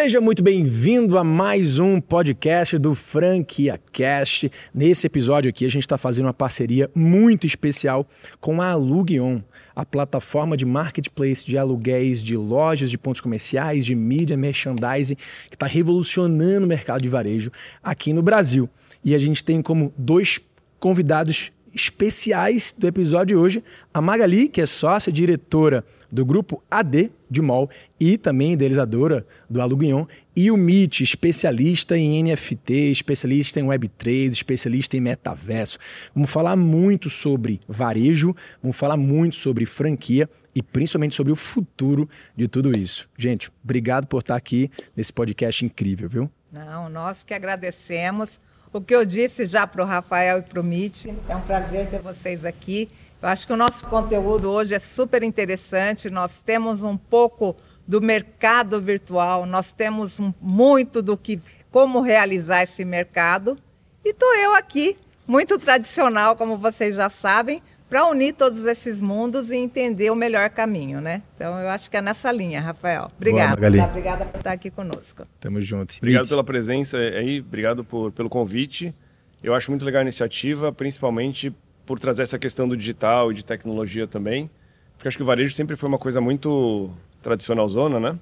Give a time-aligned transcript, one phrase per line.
[0.00, 4.48] Seja muito bem-vindo a mais um podcast do Franquia Cast.
[4.72, 8.06] Nesse episódio aqui, a gente está fazendo uma parceria muito especial
[8.40, 9.40] com a Aluguion,
[9.74, 15.56] a plataforma de marketplace de aluguéis de lojas, de pontos comerciais, de mídia, merchandising, que
[15.56, 17.50] está revolucionando o mercado de varejo
[17.82, 18.70] aqui no Brasil.
[19.04, 20.40] E a gente tem como dois
[20.78, 27.10] convidados especiais do episódio de hoje, a Magali, que é sócia diretora do grupo AD
[27.30, 27.68] de MOL
[28.00, 34.96] e também idealizadora do Aluguion, e o Mit, especialista em NFT, especialista em Web3, especialista
[34.96, 35.78] em metaverso.
[36.14, 42.08] Vamos falar muito sobre varejo, vamos falar muito sobre franquia e principalmente sobre o futuro
[42.36, 43.08] de tudo isso.
[43.18, 46.30] Gente, obrigado por estar aqui nesse podcast incrível, viu?
[46.50, 48.40] Não, nós que agradecemos.
[48.70, 51.88] O que eu disse já para o Rafael e para o Mitch, é um prazer
[51.88, 52.90] ter vocês aqui.
[53.20, 56.10] Eu acho que o nosso conteúdo hoje é super interessante.
[56.10, 57.56] Nós temos um pouco
[57.86, 63.56] do mercado virtual, nós temos muito do que como realizar esse mercado.
[64.04, 69.50] E estou eu aqui, muito tradicional, como vocês já sabem, para unir todos esses mundos
[69.50, 71.22] e entender o melhor caminho, né?
[71.34, 73.10] Então eu acho que é nessa linha, Rafael.
[73.16, 73.56] Obrigada.
[73.56, 73.90] Boa, tá?
[73.90, 75.26] Obrigada por estar aqui conosco.
[75.40, 75.94] Tamo junto.
[75.96, 76.30] Obrigado It's.
[76.30, 78.94] pela presença aí, obrigado por, pelo convite.
[79.42, 81.54] Eu acho muito legal a iniciativa, principalmente
[81.86, 84.50] por trazer essa questão do digital e de tecnologia também.
[84.96, 86.90] Porque acho que o varejo sempre foi uma coisa muito
[87.22, 88.18] tradicional zona, né?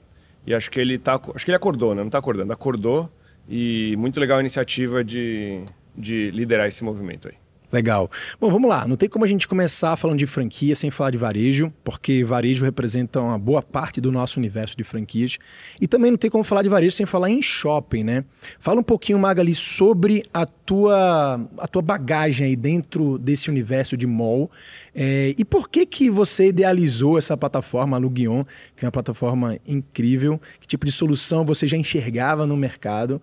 [0.46, 2.02] E acho que ele tá, acho que ele acordou, né?
[2.02, 3.10] Não está acordando, acordou
[3.48, 5.62] e muito legal a iniciativa de,
[5.96, 7.34] de liderar esse movimento aí.
[7.76, 8.10] Legal.
[8.40, 8.88] Bom, vamos lá.
[8.88, 12.64] Não tem como a gente começar falando de franquia sem falar de varejo, porque varejo
[12.64, 15.36] representa uma boa parte do nosso universo de franquias.
[15.78, 18.24] E também não tem como falar de varejo sem falar em shopping, né?
[18.58, 24.06] Fala um pouquinho, Magali, sobre a tua, a tua bagagem aí dentro desse universo de
[24.06, 24.50] mall.
[24.94, 28.42] É, e por que que você idealizou essa plataforma, a Lugion,
[28.74, 30.40] que é uma plataforma incrível?
[30.58, 33.20] Que tipo de solução você já enxergava no mercado?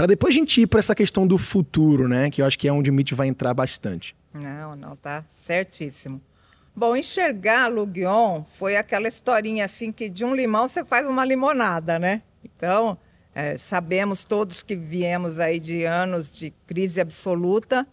[0.00, 2.30] Para depois a gente ir para essa questão do futuro, né?
[2.30, 4.16] Que eu acho que é onde o Mitch vai entrar bastante.
[4.32, 6.22] Não, não, tá certíssimo.
[6.74, 11.98] Bom, enxergar Lugion foi aquela historinha assim que de um limão você faz uma limonada,
[11.98, 12.22] né?
[12.42, 12.96] Então,
[13.34, 17.86] é, sabemos todos que viemos aí de anos de crise absoluta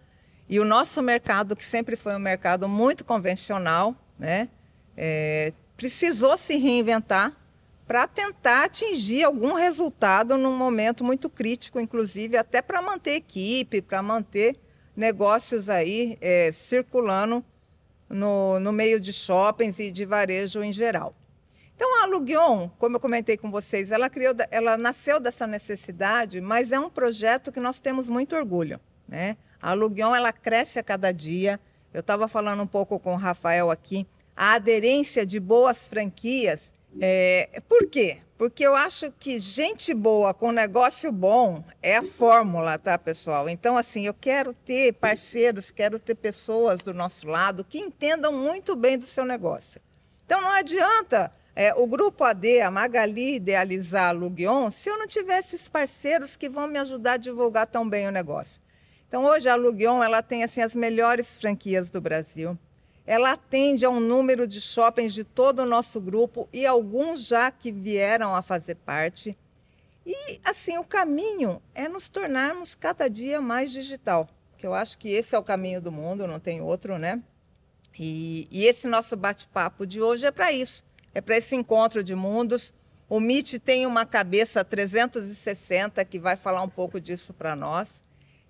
[0.48, 4.48] e o nosso mercado, que sempre foi um mercado muito convencional, né?
[4.96, 7.36] É, precisou se reinventar
[7.88, 14.02] para tentar atingir algum resultado num momento muito crítico, inclusive até para manter equipe, para
[14.02, 14.60] manter
[14.96, 17.44] negócios aí é, circulando
[18.10, 21.14] no, no meio de shoppings e de varejo em geral.
[21.76, 26.72] Então a Lugion, como eu comentei com vocês, ela criou, ela nasceu dessa necessidade, mas
[26.72, 29.38] é um projeto que nós temos muito orgulho, né?
[29.62, 31.60] A Lugion ela cresce a cada dia.
[31.94, 34.06] Eu estava falando um pouco com o Rafael aqui,
[34.36, 38.18] a aderência de boas franquias é, por quê?
[38.38, 43.50] Porque eu acho que gente boa com negócio bom é a fórmula, tá, pessoal?
[43.50, 48.76] Então, assim, eu quero ter parceiros, quero ter pessoas do nosso lado que entendam muito
[48.76, 49.82] bem do seu negócio.
[50.26, 55.08] Então, não adianta é, o grupo AD, a Magali, idealizar a Lugion se eu não
[55.08, 58.62] tiver esses parceiros que vão me ajudar a divulgar tão bem o negócio.
[59.08, 62.56] Então, hoje a Lugion ela tem assim as melhores franquias do Brasil.
[63.08, 67.50] Ela atende a um número de shoppings de todo o nosso grupo e alguns já
[67.50, 69.38] que vieram a fazer parte.
[70.06, 75.10] E, assim, o caminho é nos tornarmos cada dia mais digital, que eu acho que
[75.10, 77.24] esse é o caminho do mundo, não tem outro, né?
[77.98, 80.84] E, e esse nosso bate-papo de hoje é para isso,
[81.16, 82.74] é para esse encontro de mundos.
[83.10, 88.04] O MIT tem uma cabeça 360 que vai falar um pouco disso para nós.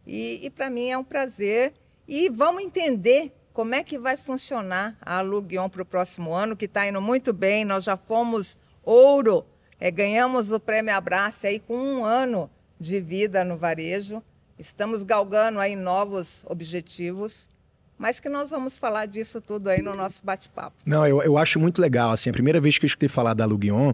[0.06, 1.74] E, e para mim é um prazer.
[2.08, 6.66] E vamos entender como é que vai funcionar a Aluguion para o próximo ano, que
[6.66, 7.66] está indo muito bem.
[7.66, 9.44] Nós já fomos ouro,
[9.80, 12.48] é, ganhamos o Prêmio Abraço aí com um ano
[12.80, 14.22] de vida no varejo.
[14.60, 17.50] Estamos galgando aí novos objetivos
[17.98, 20.76] mas que nós vamos falar disso tudo aí no nosso bate-papo.
[20.86, 22.12] Não, eu, eu acho muito legal.
[22.12, 23.92] Assim, a primeira vez que eu escutei falar da Luguion,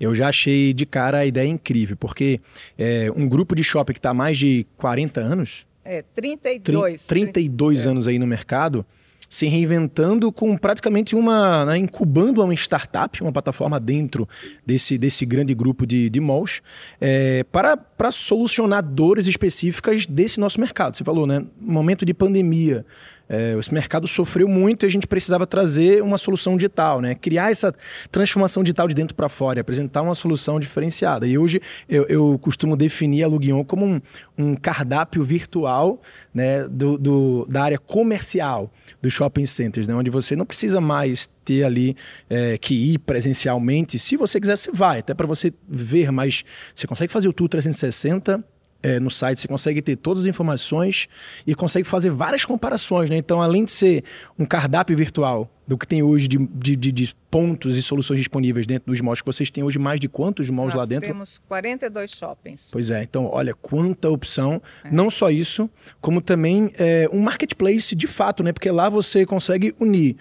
[0.00, 2.40] eu já achei de cara a ideia incrível, porque
[2.78, 5.66] é, um grupo de shopping que está há mais de 40 anos.
[5.84, 7.02] É, 32.
[7.02, 8.12] 32 30, anos é.
[8.12, 8.86] aí no mercado
[9.32, 11.64] se reinventando com praticamente uma.
[11.64, 14.28] Né, incubando uma startup, uma plataforma dentro
[14.64, 16.60] desse, desse grande grupo de, de malls,
[17.00, 20.96] é, para, para solucionar dores específicas desse nosso mercado.
[20.96, 21.44] Você falou, né?
[21.56, 22.84] Momento de pandemia.
[23.28, 27.14] É, esse mercado sofreu muito e a gente precisava trazer uma solução digital, né?
[27.14, 27.72] Criar essa
[28.10, 31.28] transformação digital de dentro para fora, apresentar uma solução diferenciada.
[31.28, 34.00] E hoje eu, eu costumo definir a Lugion como um,
[34.36, 36.00] um cardápio virtual
[36.34, 38.68] né, do, do, da área comercial
[39.00, 39.94] dos shopping centers, né?
[39.94, 41.96] onde você não precisa mais ter ali
[42.28, 43.98] é, que ir presencialmente.
[43.98, 46.44] Se você quiser, você vai, até para você ver, mas
[46.74, 48.44] você consegue fazer o tour 360
[48.82, 51.08] é, no site, você consegue ter todas as informações
[51.46, 53.08] e consegue fazer várias comparações.
[53.08, 53.16] Né?
[53.16, 54.04] Então, além de ser
[54.38, 58.66] um cardápio virtual do que tem hoje de, de, de, de pontos e soluções disponíveis
[58.66, 61.08] dentro dos malls, que vocês têm hoje mais de quantos malls Nós lá dentro?
[61.08, 62.68] temos 42 shoppings.
[62.72, 64.60] Pois é, então olha quanta opção.
[64.84, 64.90] É.
[64.90, 68.52] Não só isso, como também é, um marketplace de fato, né?
[68.52, 70.16] Porque lá você consegue unir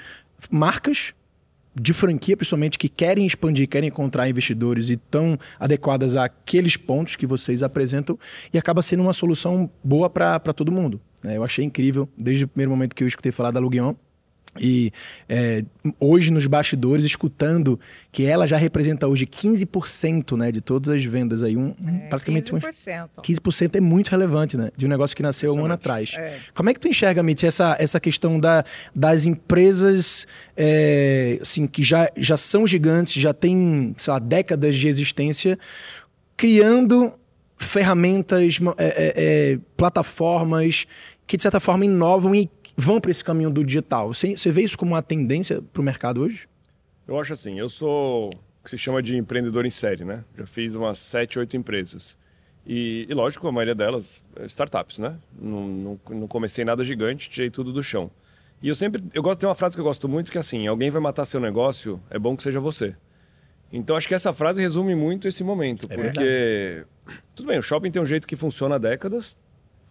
[0.49, 1.13] marcas
[1.73, 7.25] de franquia, principalmente, que querem expandir, querem encontrar investidores e estão adequadas àqueles pontos que
[7.25, 8.17] vocês apresentam
[8.53, 10.99] e acaba sendo uma solução boa para todo mundo.
[11.23, 11.38] Né?
[11.38, 13.95] Eu achei incrível, desde o primeiro momento que eu escutei falar da Luguion,
[14.59, 14.92] e
[15.30, 15.63] é,
[16.00, 17.80] hoje nos bastidores, escutando
[18.12, 22.51] que ela já representa hoje 15% né, de todas as vendas aí, um, é, praticamente
[22.51, 23.09] 15%.
[23.24, 24.69] 15% é muito relevante, né?
[24.75, 26.15] De um negócio que nasceu um ano atrás.
[26.18, 26.38] É.
[26.53, 28.63] Como é que tu enxerga, Mitch, essa, essa questão da,
[28.94, 30.27] das empresas
[30.57, 35.57] é, assim, que já, já são gigantes, já têm, sei lá, décadas de existência,
[36.36, 37.13] criando
[37.57, 40.86] ferramentas, é, é, plataformas
[41.31, 44.13] que de certa forma inovam e vão para esse caminho do digital.
[44.13, 46.47] Você, você vê isso como uma tendência para o mercado hoje?
[47.07, 50.23] Eu acho assim, eu sou o que se chama de empreendedor em série, né?
[50.38, 52.18] Já fiz umas sete, oito empresas.
[52.65, 55.18] E, e, lógico, a maioria delas é startups, né?
[55.39, 58.12] Não, não, não, comecei nada gigante, tirei tudo do chão.
[58.62, 60.68] E eu sempre, eu gosto, tem uma frase que eu gosto muito que é assim,
[60.68, 62.95] alguém vai matar seu negócio, é bom que seja você.
[63.73, 66.88] Então acho que essa frase resume muito esse momento, é porque verdade.
[67.33, 69.35] tudo bem, o shopping tem um jeito que funciona há décadas,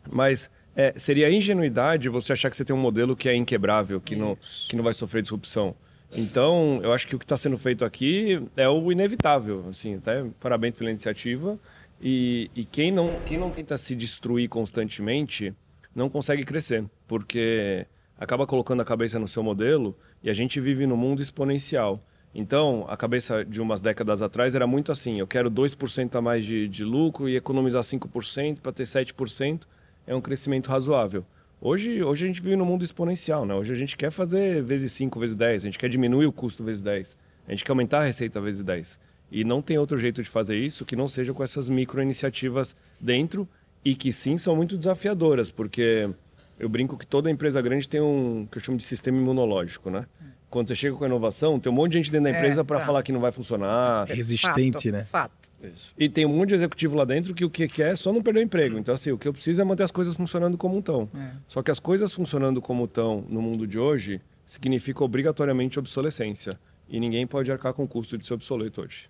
[0.09, 4.14] mas é, seria ingenuidade você achar que você tem um modelo que é inquebrável, que,
[4.17, 4.37] não,
[4.69, 5.75] que não vai sofrer disrupção.
[6.12, 9.67] Então, eu acho que o que está sendo feito aqui é o inevitável.
[9.69, 11.58] Assim, até parabéns pela iniciativa.
[12.00, 15.55] E, e quem, não, quem não tenta se destruir constantemente
[15.94, 17.87] não consegue crescer, porque
[18.19, 22.00] acaba colocando a cabeça no seu modelo e a gente vive num mundo exponencial.
[22.34, 26.44] Então, a cabeça de umas décadas atrás era muito assim: eu quero 2% a mais
[26.44, 29.62] de, de lucro e economizar 5% para ter 7%
[30.11, 31.25] é um crescimento razoável.
[31.61, 33.55] Hoje, hoje a gente vive no mundo exponencial, né?
[33.55, 36.65] Hoje a gente quer fazer vezes 5, vezes 10, a gente quer diminuir o custo
[36.65, 37.17] vezes 10,
[37.47, 38.99] a gente quer aumentar a receita vezes 10.
[39.31, 42.75] E não tem outro jeito de fazer isso que não seja com essas micro iniciativas
[42.99, 43.49] dentro
[43.85, 46.11] e que sim são muito desafiadoras, porque
[46.59, 50.06] eu brinco que toda empresa grande tem um que eu chamo de sistema imunológico, né?
[50.50, 52.61] Quando você chega com a inovação, tem um monte de gente dentro da é, empresa
[52.61, 52.85] é, para tá.
[52.85, 54.06] falar que não vai funcionar.
[54.08, 55.05] Resistente, fato, né?
[55.05, 55.50] Fato.
[55.62, 55.94] Isso.
[55.97, 58.20] E tem um monte de executivo lá dentro que o que quer é só não
[58.20, 58.79] perder o emprego.
[58.79, 61.08] Então, assim, o que eu preciso é manter as coisas funcionando como estão.
[61.14, 61.31] É.
[61.47, 66.50] Só que as coisas funcionando como estão no mundo de hoje significa obrigatoriamente obsolescência.
[66.88, 69.08] E ninguém pode arcar com o custo de ser obsoleto hoje.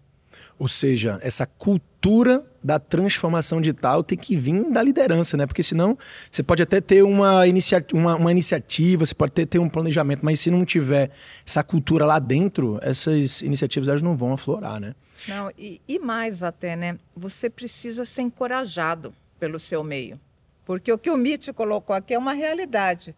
[0.61, 5.47] Ou seja, essa cultura da transformação digital tem que vir da liderança, né?
[5.47, 5.97] Porque senão
[6.31, 10.23] você pode até ter uma, inicia uma, uma iniciativa, você pode ter, ter um planejamento,
[10.23, 11.13] mas se não tiver
[11.47, 14.95] essa cultura lá dentro, essas iniciativas elas não vão aflorar, né?
[15.27, 16.99] Não, e, e mais até, né?
[17.17, 20.21] Você precisa ser encorajado pelo seu meio.
[20.67, 23.17] Porque o que o Mitch colocou aqui é uma realidade.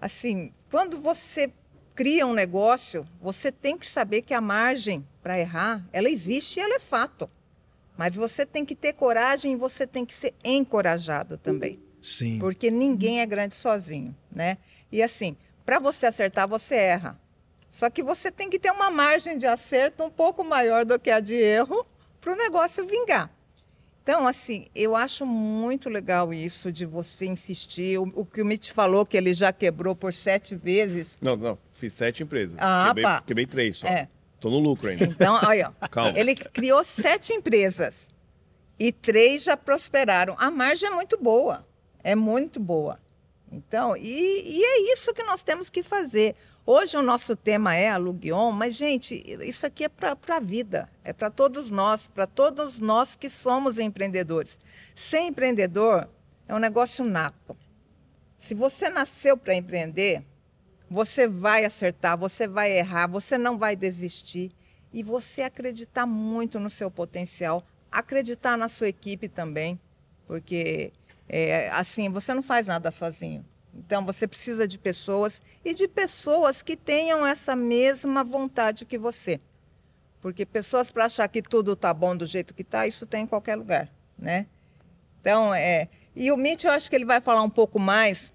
[0.00, 1.50] Assim, quando você
[1.96, 6.62] cria um negócio, você tem que saber que a margem para errar, ela existe e
[6.62, 7.28] ela é fato.
[7.96, 11.80] Mas você tem que ter coragem e você tem que ser encorajado também.
[12.02, 12.38] Sim.
[12.38, 14.58] Porque ninguém é grande sozinho, né?
[14.92, 15.34] E assim,
[15.64, 17.18] para você acertar, você erra.
[17.70, 21.10] Só que você tem que ter uma margem de acerto um pouco maior do que
[21.10, 21.86] a de erro
[22.20, 23.30] para o negócio vingar.
[24.06, 27.98] Então, assim, eu acho muito legal isso de você insistir.
[27.98, 31.18] O, o, que o Mitch falou, que ele já quebrou por sete vezes.
[31.20, 32.56] Não, não, fiz sete empresas.
[32.56, 33.22] Ah, quebrei, pá.
[33.26, 33.88] quebrei três só.
[33.88, 34.08] É.
[34.38, 35.06] Tô no lucro ainda.
[35.06, 36.16] Então, olha, Calma.
[36.16, 38.08] ele criou sete empresas
[38.78, 40.36] e três já prosperaram.
[40.38, 41.66] A margem é muito boa,
[42.04, 43.00] é muito boa.
[43.50, 46.36] Então, e, e é isso que nós temos que fazer.
[46.68, 51.12] Hoje o nosso tema é aluguion, mas, gente, isso aqui é para a vida, é
[51.12, 54.58] para todos nós, para todos nós que somos empreendedores.
[54.96, 56.08] Ser empreendedor
[56.48, 57.56] é um negócio nato.
[58.36, 60.24] Se você nasceu para empreender,
[60.90, 64.50] você vai acertar, você vai errar, você não vai desistir.
[64.92, 69.78] E você acreditar muito no seu potencial, acreditar na sua equipe também,
[70.26, 70.92] porque
[71.28, 73.44] é, assim, você não faz nada sozinho.
[73.78, 79.40] Então, você precisa de pessoas e de pessoas que tenham essa mesma vontade que você.
[80.20, 83.26] Porque pessoas para achar que tudo está bom do jeito que está, isso tem em
[83.26, 84.46] qualquer lugar, né?
[85.20, 85.88] Então, é...
[86.14, 88.32] E o Mitch, eu acho que ele vai falar um pouco mais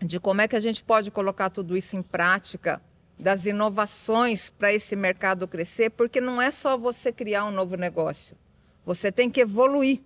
[0.00, 2.80] de como é que a gente pode colocar tudo isso em prática,
[3.18, 8.34] das inovações para esse mercado crescer, porque não é só você criar um novo negócio.
[8.84, 10.00] Você tem que evoluir.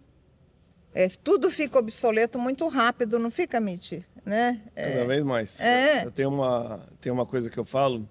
[0.94, 4.00] É, tudo fica obsoleto muito rápido, não fica, Mitch?
[4.24, 4.62] Né?
[4.76, 5.60] É, Cada vez mais.
[5.60, 6.06] É.
[6.06, 8.08] Eu tenho uma, tenho uma coisa que eu falo,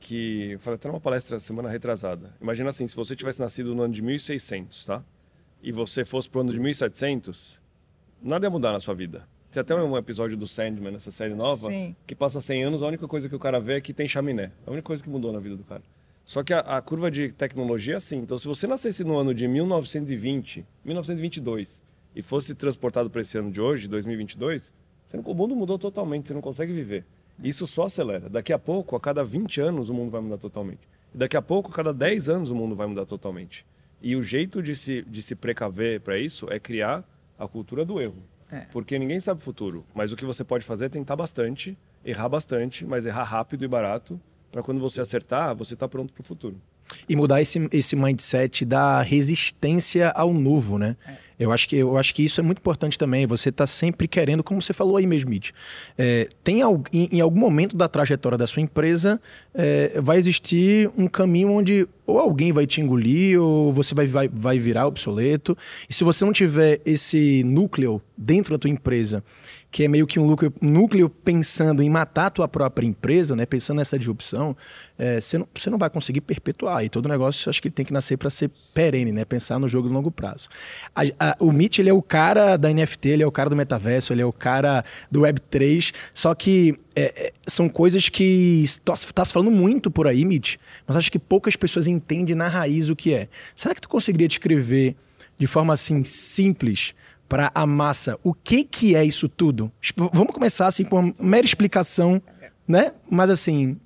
[0.00, 2.34] que eu falei até numa palestra semana retrasada.
[2.40, 5.04] Imagina assim, se você tivesse nascido no ano de 1600, tá?
[5.62, 7.60] E você fosse pro ano de 1700,
[8.20, 9.28] nada ia mudar na sua vida.
[9.50, 11.94] Tem até um episódio do Sandman, nessa série nova, Sim.
[12.06, 14.50] que passa 100 anos, a única coisa que o cara vê é que tem chaminé.
[14.66, 15.82] A única coisa que mudou na vida do cara.
[16.24, 18.16] Só que a, a curva de tecnologia é assim.
[18.16, 21.82] Então, se você nascesse no ano de 1920, 1922,
[22.14, 24.72] e fosse transportado para esse ano de hoje, 2022,
[25.06, 27.04] você não, o mundo mudou totalmente, você não consegue viver.
[27.42, 28.28] Isso só acelera.
[28.28, 30.80] Daqui a pouco, a cada 20 anos, o mundo vai mudar totalmente.
[31.14, 33.66] E daqui a pouco, a cada 10 anos, o mundo vai mudar totalmente.
[34.00, 37.04] E o jeito de se, de se precaver para isso é criar
[37.38, 38.22] a cultura do erro.
[38.50, 38.66] É.
[38.72, 39.84] Porque ninguém sabe o futuro.
[39.94, 43.68] Mas o que você pode fazer é tentar bastante, errar bastante, mas errar rápido e
[43.68, 46.60] barato, para quando você acertar, você está pronto para o futuro.
[47.08, 50.96] E mudar esse, esse mindset da resistência ao novo, né?
[51.38, 53.26] Eu, acho que, eu acho que isso é muito importante também.
[53.26, 55.50] Você tá sempre querendo, como você falou aí mesmo, Mitch,
[55.96, 56.60] é, tem
[56.92, 59.20] em, em algum momento da trajetória da sua empresa
[59.54, 64.28] é, vai existir um caminho onde ou alguém vai te engolir ou você vai, vai,
[64.28, 65.56] vai virar obsoleto.
[65.88, 69.22] E se você não tiver esse núcleo dentro da tua empresa,
[69.70, 73.46] que é meio que um núcleo, núcleo pensando em matar a tua própria empresa, né?
[73.46, 74.54] Pensando nessa disrupção,
[74.98, 76.84] é, você, não, você não vai conseguir perpetuar.
[76.84, 79.24] E todo negócio, acho que tem que nascer para ser perene, né?
[79.24, 80.48] Pensar no jogo de longo prazo.
[80.94, 81.04] A-
[81.38, 84.22] o Mitch, ele é o cara da NFT, ele é o cara do metaverso, ele
[84.22, 89.50] é o cara do Web3, só que é, é, são coisas que está se falando
[89.50, 93.28] muito por aí, Mitch, mas acho que poucas pessoas entendem na raiz o que é.
[93.54, 94.96] Será que tu conseguiria descrever
[95.38, 96.94] de forma assim simples
[97.28, 99.72] para a massa o que que é isso tudo?
[99.80, 102.20] Exp- Vamos começar assim com uma mera explicação,
[102.68, 102.92] né?
[103.10, 103.78] Mas assim,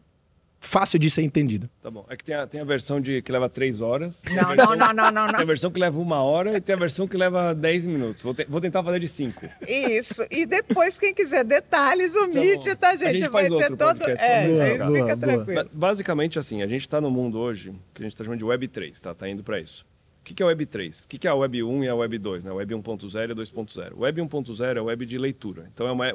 [0.67, 1.69] fácil de ser entendido.
[1.83, 2.05] Tá bom.
[2.09, 4.23] É que tem a, tem a versão de que leva 3 horas.
[4.35, 6.79] Não, não, não, não, não, Tem a versão que leva uma hora e tem a
[6.79, 8.23] versão que leva 10 minutos.
[8.23, 9.41] Vou, te- vou tentar fazer de 5.
[9.69, 10.27] Isso.
[10.31, 13.19] E depois, quem quiser detalhes, o Meet, tá, A gente?
[13.19, 13.99] gente vai faz ter todo.
[13.99, 14.85] podcast É, sobre aí isso.
[14.87, 15.17] fica Boa, boa.
[15.45, 15.71] tranquilo.
[15.73, 18.69] Basicamente assim, a gente está no mundo hoje que a gente está chamando de Web
[18.69, 19.15] 3, tá?
[19.15, 19.85] Tá indo para isso.
[20.21, 21.05] O que, que é a Web 3?
[21.05, 22.51] O que, que é a Web 1 e a Web 2, né?
[22.51, 23.93] Web 1.0 e 2.0.
[23.95, 25.71] O Web 1.0 é a web de leitura.
[25.73, 26.07] Então é uma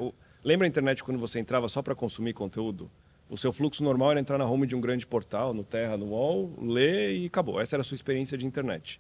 [0.43, 2.91] lembra a internet quando você entrava só para consumir conteúdo?
[3.32, 6.08] O seu fluxo normal era entrar na home de um grande portal, no Terra, no
[6.08, 7.62] UOL, ler e acabou.
[7.62, 9.00] Essa era a sua experiência de internet.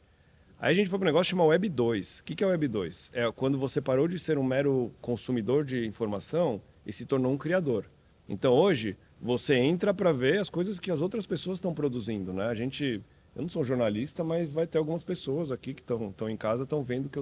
[0.57, 2.19] Aí a gente foi para um negócio chamado Web 2.
[2.19, 3.11] O que, é Web 2?
[3.13, 7.37] É quando você parou de ser um mero consumidor de informação e se tornou um
[7.37, 7.87] criador.
[8.29, 12.45] Então hoje você entra para ver as coisas que as outras pessoas estão produzindo, né?
[12.45, 13.03] A gente,
[13.35, 16.81] eu não sou jornalista, mas vai ter algumas pessoas aqui que estão em casa estão
[16.81, 17.19] vendo o que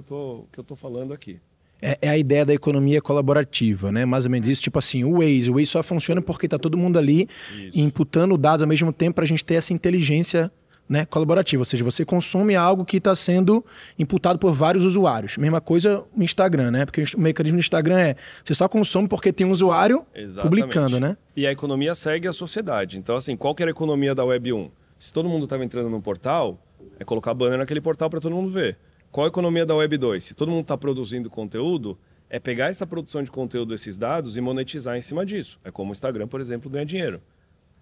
[0.60, 1.40] eu tô falando aqui.
[1.82, 4.04] É, é a ideia da economia colaborativa, né?
[4.04, 5.50] Mais ou menos isso, tipo assim, o Waze.
[5.50, 7.78] O Waze só funciona porque tá todo mundo ali Isso.
[7.78, 10.50] imputando dados ao mesmo tempo para a gente ter essa inteligência
[10.90, 11.60] né, colaborativa.
[11.60, 13.64] Ou seja, você consome algo que está sendo
[13.96, 15.36] imputado por vários usuários.
[15.36, 16.84] Mesma coisa o Instagram, né?
[16.84, 20.04] Porque o mecanismo do Instagram é você só consome porque tem um usuário
[20.42, 21.16] publicando, né?
[21.36, 22.98] E a economia segue a sociedade.
[22.98, 24.70] Então, assim, qual que era a economia da Web 1?
[24.98, 26.58] Se todo mundo estava entrando num portal,
[26.98, 28.76] é colocar banner naquele portal para todo mundo ver.
[29.10, 30.24] Qual a economia da Web 2?
[30.24, 31.98] Se todo mundo está produzindo conteúdo,
[32.28, 35.58] é pegar essa produção de conteúdo desses dados e monetizar em cima disso.
[35.64, 37.20] É como o Instagram, por exemplo, ganha dinheiro.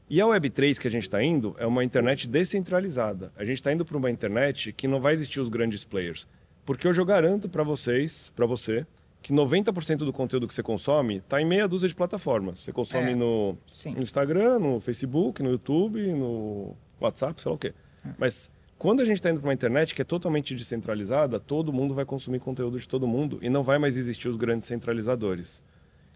[0.09, 3.31] E a Web 3 que a gente está indo é uma internet descentralizada.
[3.37, 6.27] A gente está indo para uma internet que não vai existir os grandes players.
[6.65, 8.87] Porque eu já garanto para vocês, para você,
[9.21, 12.61] que 90% do conteúdo que você consome está em meia dúzia de plataformas.
[12.61, 13.59] Você consome É, no,
[13.95, 17.75] no Instagram, no Facebook, no YouTube, no WhatsApp, sei lá o quê.
[18.17, 21.95] Mas quando a gente está indo para uma internet que é totalmente descentralizada, todo mundo
[21.95, 25.61] vai consumir conteúdo de todo mundo e não vai mais existir os grandes centralizadores.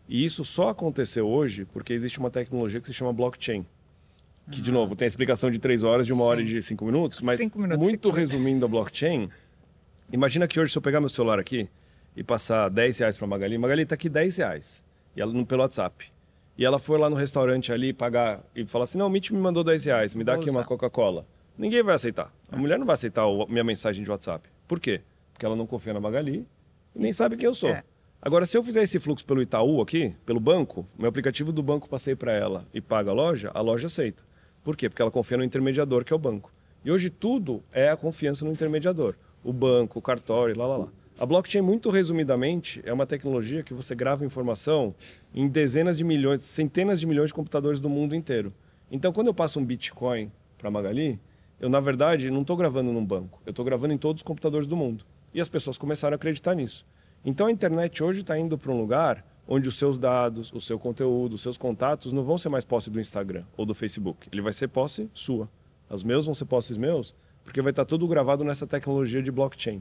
[0.09, 3.67] E isso só aconteceu hoje porque existe uma tecnologia que se chama blockchain.
[4.51, 6.85] Que, de novo, tem a explicação de três horas, de uma hora e de cinco
[6.85, 9.29] minutos, mas Cinco minutos, muito resumindo a blockchain,
[10.13, 11.69] imagina que hoje se eu pegar meu celular aqui
[12.17, 14.85] e passar 10 reais para Magali, Magali tá aqui 10 reais,
[15.17, 16.13] e ela pelo WhatsApp.
[16.59, 19.39] E ela for lá no restaurante ali pagar e falar assim, não, o Mitch me
[19.39, 20.69] mandou 10 reais, me dá Vou aqui uma usar.
[20.69, 21.25] Coca-Cola.
[21.57, 22.33] Ninguém vai aceitar.
[22.51, 24.49] A mulher não vai aceitar o- minha mensagem de WhatsApp.
[24.67, 25.01] Por quê?
[25.33, 26.47] Porque ela não confia na Magali
[26.95, 27.71] e nem sabe quem eu sou.
[27.71, 27.83] É.
[28.21, 31.89] Agora, se eu fizer esse fluxo pelo Itaú aqui, pelo banco, meu aplicativo do banco
[31.89, 34.23] passei para ela e paga a loja, a loja aceita.
[34.63, 34.89] Por quê?
[34.89, 36.53] Porque ela confia no intermediador, que é o banco.
[36.85, 39.15] E hoje tudo é a confiança no intermediador.
[39.43, 40.89] O banco, o cartório, lá, lá, lá.
[41.19, 44.95] A blockchain, muito resumidamente, é uma tecnologia que você grava informação
[45.35, 48.53] em dezenas de milhões, centenas de milhões de computadores do mundo inteiro.
[48.91, 51.19] Então, quando eu passo um Bitcoin para Magali,
[51.63, 53.41] eu, na verdade, não estou gravando num banco.
[53.47, 55.05] Eu estou gravando em todos os computadores do mundo.
[55.33, 56.85] E as pessoas começaram a acreditar nisso.
[57.25, 60.77] Então, a internet hoje está indo para um lugar onde os seus dados, o seu
[60.77, 64.29] conteúdo, os seus contatos não vão ser mais posse do Instagram ou do Facebook.
[64.33, 65.49] Ele vai ser posse sua.
[65.89, 67.15] Os meus vão ser posses meus,
[67.45, 69.81] porque vai estar tudo gravado nessa tecnologia de blockchain.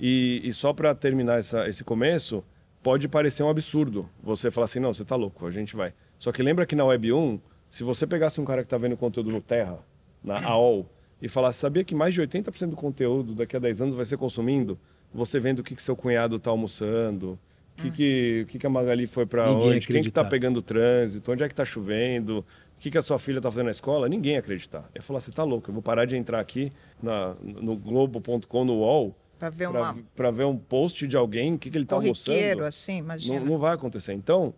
[0.00, 2.42] E, e só para terminar essa, esse começo,
[2.82, 5.94] pode parecer um absurdo você falar assim: não, você está louco, a gente vai.
[6.18, 7.40] Só que lembra que na Web 1,
[7.70, 9.78] Se você pegasse um cara que está vendo conteúdo no Terra,
[10.24, 10.88] na AOL,
[11.20, 14.16] e falasse, sabia que mais de 80% do conteúdo daqui a 10 anos vai ser
[14.16, 14.78] consumindo?
[15.12, 17.38] Você vendo o que, que seu cunhado está almoçando,
[17.76, 21.30] o que, que, que, que a Magali foi para onde, quem que está pegando trânsito,
[21.32, 24.08] onde é que está chovendo, o que, que a sua filha está fazendo na escola,
[24.08, 24.88] ninguém acreditar.
[24.94, 28.74] Ia falar, você está louco, eu vou parar de entrar aqui na, no Globo.com, no
[28.74, 30.32] UOL, para ver, uma...
[30.32, 32.64] ver um post de alguém, o que, que ele está almoçando.
[32.64, 33.40] assim, imagina.
[33.40, 34.12] Não, não vai acontecer.
[34.12, 34.54] Então,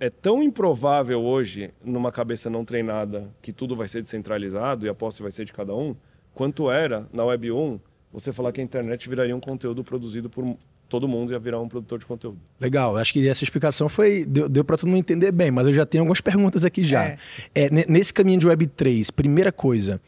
[0.00, 4.94] é tão improvável hoje, numa cabeça não treinada, que tudo vai ser descentralizado e a
[4.94, 5.94] posse vai ser de cada um,
[6.32, 7.80] quanto era na Web 1
[8.12, 10.56] você falar que a internet viraria um conteúdo produzido por
[10.88, 12.38] todo mundo ia virar um produtor de conteúdo.
[12.58, 15.74] Legal, acho que essa explicação foi deu, deu para todo mundo entender bem, mas eu
[15.74, 17.04] já tenho algumas perguntas aqui já.
[17.04, 17.18] É.
[17.54, 20.00] É, nesse caminho de Web 3, primeira coisa,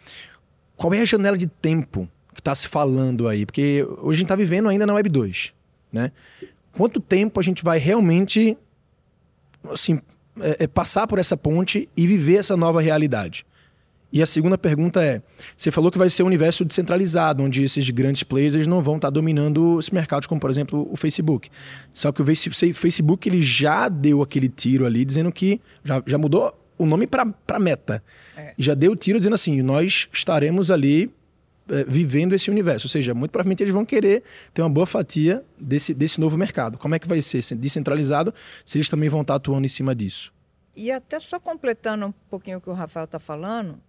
[0.76, 3.44] qual é a janela de tempo que está se falando aí?
[3.44, 5.52] Porque hoje a gente está vivendo ainda na Web 2,
[5.92, 6.12] né?
[6.72, 8.56] Quanto tempo a gente vai realmente
[9.70, 10.00] assim,
[10.40, 13.44] é, é passar por essa ponte e viver essa nova realidade?
[14.12, 15.22] E a segunda pergunta é:
[15.56, 18.96] você falou que vai ser um universo descentralizado, onde esses grandes players eles não vão
[18.96, 21.48] estar dominando os mercados, como por exemplo o Facebook.
[21.92, 22.24] Só que o
[22.74, 27.58] Facebook ele já deu aquele tiro ali, dizendo que já, já mudou o nome para
[27.60, 28.02] Meta.
[28.36, 28.54] É.
[28.58, 31.10] E já deu o tiro dizendo assim: nós estaremos ali
[31.70, 32.86] é, vivendo esse universo.
[32.86, 34.22] Ou seja, muito provavelmente eles vão querer
[34.52, 36.78] ter uma boa fatia desse, desse novo mercado.
[36.78, 38.34] Como é que vai ser descentralizado
[38.64, 40.32] se eles também vão estar atuando em cima disso?
[40.76, 43.80] E até só completando um pouquinho o que o Rafael está falando,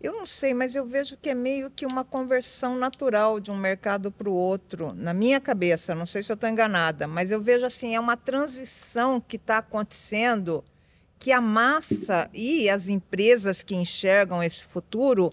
[0.00, 3.56] eu não sei, mas eu vejo que é meio que uma conversão natural de um
[3.56, 5.94] mercado para o outro, na minha cabeça.
[5.94, 9.58] Não sei se eu estou enganada, mas eu vejo assim, é uma transição que está
[9.58, 10.62] acontecendo
[11.18, 15.32] que a massa e as empresas que enxergam esse futuro,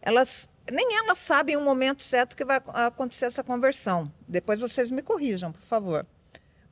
[0.00, 4.10] elas nem elas sabem o momento certo que vai acontecer essa conversão.
[4.28, 6.06] Depois vocês me corrijam, por favor.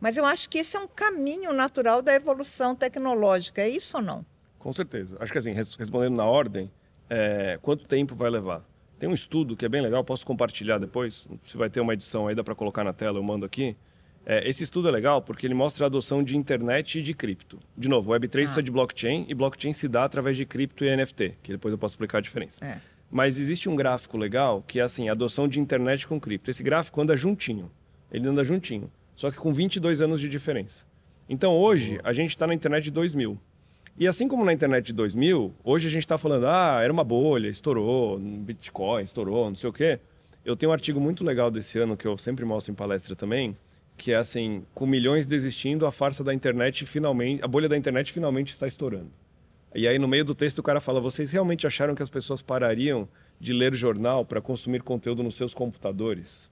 [0.00, 3.61] Mas eu acho que esse é um caminho natural da evolução tecnológica.
[3.61, 4.25] É isso ou não?
[4.59, 5.16] Com certeza.
[5.20, 6.70] Acho que assim, respondendo na ordem,
[7.09, 8.62] é, quanto tempo vai levar.
[8.99, 11.26] Tem um estudo que é bem legal, posso compartilhar depois.
[11.43, 13.76] Se vai ter uma edição aí, dá para colocar na tela, eu mando aqui.
[14.25, 17.58] É, esse estudo é legal porque ele mostra a adoção de internet e de cripto.
[17.76, 18.30] De novo, Web3 ah.
[18.30, 21.78] precisa de blockchain e blockchain se dá através de cripto e NFT, que depois eu
[21.78, 22.65] posso explicar a diferença.
[22.65, 22.80] É.
[23.10, 26.50] Mas existe um gráfico legal que é assim, adoção de internet com cripto.
[26.50, 27.70] Esse gráfico anda juntinho.
[28.12, 28.90] Ele anda juntinho.
[29.16, 30.86] Só que com 22 anos de diferença.
[31.28, 33.38] Então hoje, a gente está na internet de 2000.
[33.99, 37.04] E assim como na internet de 2000, hoje a gente está falando, ah, era uma
[37.04, 40.00] bolha, estourou, Bitcoin estourou, não sei o quê.
[40.44, 43.54] Eu tenho um artigo muito legal desse ano que eu sempre mostro em palestra também,
[43.96, 48.10] que é assim, com milhões desistindo, a farsa da internet finalmente, a bolha da internet
[48.10, 49.10] finalmente está estourando.
[49.75, 52.43] E aí no meio do texto o cara fala, vocês realmente acharam que as pessoas
[52.43, 56.50] parariam de ler jornal para consumir conteúdo nos seus computadores?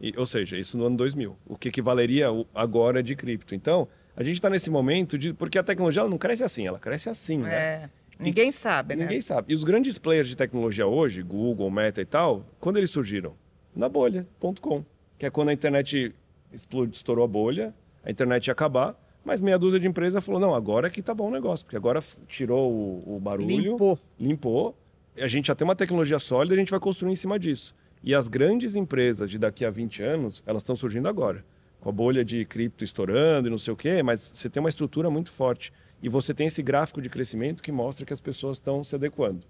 [0.00, 3.54] E, ou seja, isso no ano 2000, o que equivaleria agora de cripto.
[3.54, 5.32] Então, a gente está nesse momento de.
[5.32, 7.54] Porque a tecnologia não cresce assim, ela cresce assim, né?
[7.54, 7.90] É.
[8.18, 9.04] Ninguém sabe, né?
[9.04, 9.52] Ninguém sabe.
[9.52, 13.34] E os grandes players de tecnologia hoje, Google, Meta e tal, quando eles surgiram?
[13.74, 14.84] Na bolha.com.
[15.18, 16.14] Que é quando a internet
[16.52, 17.74] explodiu, estourou a bolha,
[18.04, 21.28] a internet ia acabar, mas meia dúzia de empresas falou: não, agora que tá bom
[21.28, 23.48] o negócio, porque agora tirou o, o barulho.
[23.48, 23.98] Limpou.
[24.18, 24.76] Limpou.
[25.16, 27.74] A gente já tem uma tecnologia sólida a gente vai construir em cima disso.
[28.02, 31.44] E as grandes empresas de daqui a 20 anos, elas estão surgindo agora
[31.84, 34.70] com a bolha de cripto estourando e não sei o quê, mas você tem uma
[34.70, 35.70] estrutura muito forte.
[36.02, 39.42] E você tem esse gráfico de crescimento que mostra que as pessoas estão se adequando.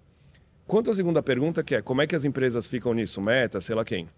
[0.67, 3.21] Quanto à segunda pergunta, que é como é que as empresas ficam nisso?
[3.21, 4.09] Meta, sei lá quem.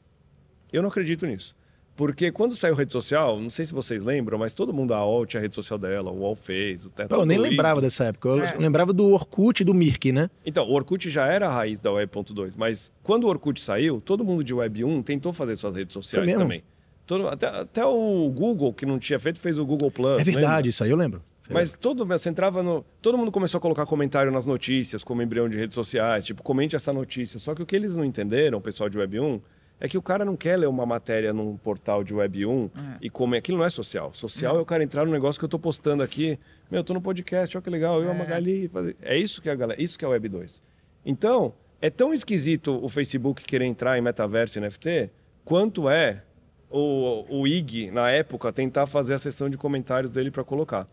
[0.74, 1.56] Eu não acredito nisso.
[1.98, 5.26] Porque quando saiu rede social, não sei se vocês lembram, mas todo mundo, a AOL
[5.26, 7.14] tinha a rede social dela, o UOL fez, o Teto.
[7.16, 8.30] Eu nem lembrava dessa época.
[8.30, 8.56] Eu é.
[8.56, 10.30] lembrava do Orkut e do Mirk, né?
[10.46, 14.24] Então, o Orkut já era a raiz da Web.2, mas quando o Orkut saiu, todo
[14.24, 16.64] mundo de Web 1 tentou fazer suas redes sociais também.
[17.08, 20.22] Todo, até, até o Google, que não tinha feito, fez o Google Plus.
[20.22, 20.70] É verdade, lembra?
[20.70, 21.24] isso aí eu lembro.
[21.50, 22.86] Mas todo, você entrava no.
[23.02, 26.76] Todo mundo começou a colocar comentário nas notícias, como embrião de redes sociais, tipo, comente
[26.76, 27.40] essa notícia.
[27.40, 29.42] Só que o que eles não entenderam, o pessoal de Web 1,
[29.80, 32.70] é que o cara não quer ler uma matéria num portal de Web 1 é.
[33.02, 34.14] e como aquilo não é social.
[34.14, 34.60] Social é.
[34.60, 36.40] é o cara entrar no negócio que eu tô postando aqui.
[36.70, 38.12] Meu, eu tô no podcast, olha que legal, eu, é.
[38.12, 38.70] a Magali.
[39.02, 40.62] É isso que é a galera, isso que é o Web 2.
[41.06, 45.12] Então, é tão esquisito o Facebook querer entrar em metaverso e NFT,
[45.46, 46.24] quanto é
[46.70, 50.88] o, o IG, na época, tentar fazer a sessão de comentários dele para colocar.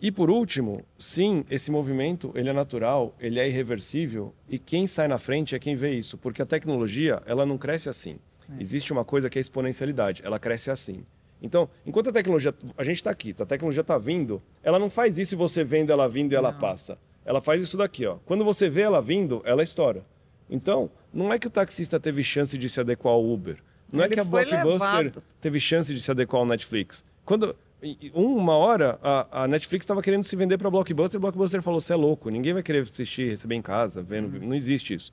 [0.00, 5.08] E por último, sim, esse movimento ele é natural, ele é irreversível e quem sai
[5.08, 8.18] na frente é quem vê isso, porque a tecnologia ela não cresce assim.
[8.48, 8.62] É.
[8.62, 11.04] Existe uma coisa que é a exponencialidade, ela cresce assim.
[11.42, 15.18] Então, enquanto a tecnologia, a gente está aqui, a tecnologia está vindo, ela não faz
[15.18, 16.58] isso e você vendo ela vindo e ela não.
[16.58, 16.98] passa.
[17.24, 18.16] Ela faz isso daqui, ó.
[18.24, 20.04] Quando você vê ela vindo, ela estoura.
[20.48, 23.58] Então, não é que o taxista teve chance de se adequar ao Uber.
[23.92, 25.22] Não é Ele é que a Blockbuster levado.
[25.40, 27.04] teve chance de se adequar ao Netflix.
[27.24, 27.54] Quando
[28.12, 31.96] uma hora a, a Netflix estava querendo se vender para Blockbuster, Blockbuster falou: "Você é
[31.96, 34.48] louco, ninguém vai querer assistir, receber em casa, vendo, uhum.
[34.48, 35.12] não existe isso".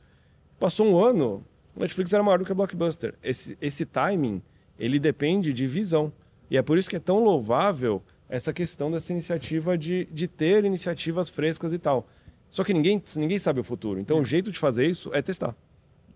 [0.59, 3.13] Passou um ano, a Netflix era maior do que a Blockbuster.
[3.21, 4.41] Esse, esse timing,
[4.79, 6.11] ele depende de visão.
[6.49, 10.63] E é por isso que é tão louvável essa questão dessa iniciativa de, de ter
[10.65, 12.07] iniciativas frescas e tal.
[12.49, 13.99] Só que ninguém, ninguém sabe o futuro.
[13.99, 15.55] Então, o jeito de fazer isso é testar.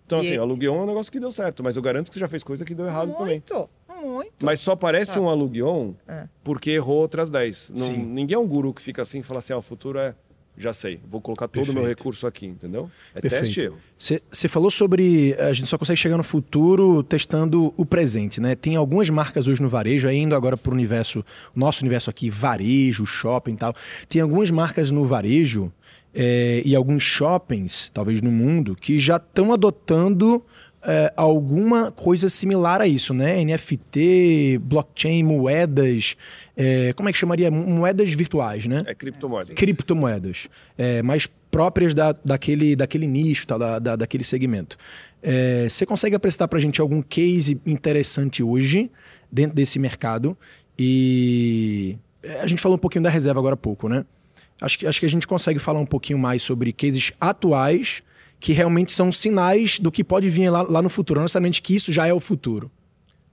[0.06, 0.38] Então, assim, e...
[0.38, 2.66] aluguel é um negócio que deu certo, mas eu garanto que você já fez coisa
[2.66, 3.44] que deu errado muito, também.
[3.48, 4.34] Muito, muito.
[4.42, 5.26] Mas só parece sabe?
[5.26, 6.28] um aluguel é.
[6.44, 7.72] porque errou outras 10.
[7.76, 10.16] Não, ninguém é um guru que fica assim e fala assim, ah, o futuro é
[10.60, 12.92] já sei, vou colocar todo o meu recurso aqui, entendeu?
[13.16, 13.46] É Perfeito.
[13.46, 13.78] teste erro.
[13.98, 18.56] Você falou sobre a gente só consegue chegar no futuro testando o presente, né?
[18.56, 21.24] Tem algumas marcas hoje no varejo, indo agora para o universo,
[21.56, 23.74] nosso universo aqui, varejo, shopping e tal.
[24.10, 25.72] Tem algumas marcas no varejo
[26.14, 30.44] é, e alguns shoppings, talvez no mundo, que já estão adotando
[30.82, 33.44] é, alguma coisa similar a isso, né?
[33.44, 36.15] NFT, blockchain, moedas,
[36.56, 37.52] é, como é que chamaria?
[37.52, 38.84] Moedas virtuais, né?
[38.86, 39.56] É criptomoedas.
[39.56, 44.78] Criptomoedas, é, mais próprias da, daquele, daquele nicho, tá, da, da, daquele segmento.
[45.22, 48.89] É, você consegue apresentar para a gente algum case interessante hoje
[49.32, 50.38] dentro desse mercado?
[50.78, 54.06] E é, a gente falou um pouquinho da reserva agora há pouco, né?
[54.62, 58.04] Acho que, acho que a gente consegue falar um pouquinho mais sobre cases atuais
[58.39, 61.75] que realmente são sinais do que pode vir lá, lá no futuro, não necessariamente que
[61.75, 62.71] isso já é o futuro.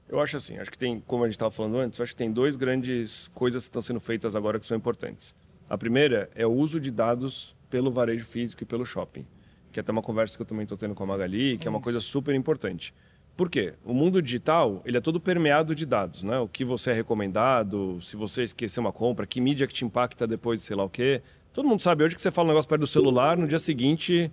[0.09, 2.19] Eu acho assim, acho que tem, como a gente estava falando antes, eu acho que
[2.19, 5.35] tem duas grandes coisas que estão sendo feitas agora que são importantes.
[5.69, 9.27] A primeira é o uso de dados pelo varejo físico e pelo shopping,
[9.73, 11.71] que é até uma conversa que eu também estou tendo com a Magali, que é
[11.71, 12.95] uma coisa super importante.
[13.37, 13.75] Por quê?
[13.85, 16.39] O mundo digital, ele é todo permeado de dados, né?
[16.39, 20.27] O que você é recomendado, se você esquecer uma compra, que mídia que te impacta
[20.27, 21.21] depois de sei lá o quê.
[21.53, 24.31] Todo mundo sabe hoje que você fala um negócio perto do celular, no dia seguinte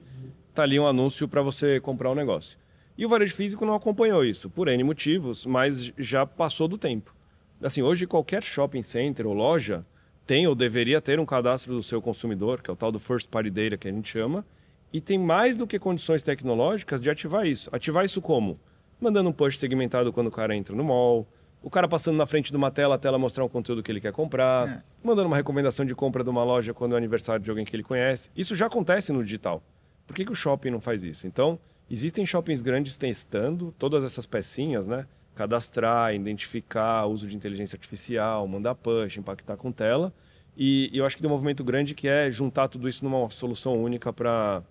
[0.53, 2.57] tá ali um anúncio para você comprar um negócio.
[2.97, 7.15] E o varejo físico não acompanhou isso, por N motivos, mas já passou do tempo.
[7.61, 9.83] Assim, hoje qualquer shopping center ou loja
[10.25, 13.29] tem ou deveria ter um cadastro do seu consumidor, que é o tal do first
[13.29, 14.45] party data que a gente chama,
[14.91, 17.69] e tem mais do que condições tecnológicas de ativar isso.
[17.73, 18.59] Ativar isso como?
[19.01, 21.27] Mandando um push segmentado quando o cara entra no mall,
[21.63, 23.99] o cara passando na frente de uma tela, a tela mostrar um conteúdo que ele
[23.99, 24.83] quer comprar, é.
[25.03, 27.83] mandando uma recomendação de compra de uma loja quando é aniversário de alguém que ele
[27.83, 28.29] conhece.
[28.35, 29.63] Isso já acontece no digital.
[30.05, 31.27] Por que, que o shopping não faz isso?
[31.27, 35.05] Então, existem shoppings grandes testando todas essas pecinhas, né?
[35.35, 40.13] Cadastrar, identificar, uso de inteligência artificial, mandar push, impactar com tela.
[40.55, 43.29] E, e eu acho que tem um movimento grande que é juntar tudo isso numa
[43.31, 44.63] solução única para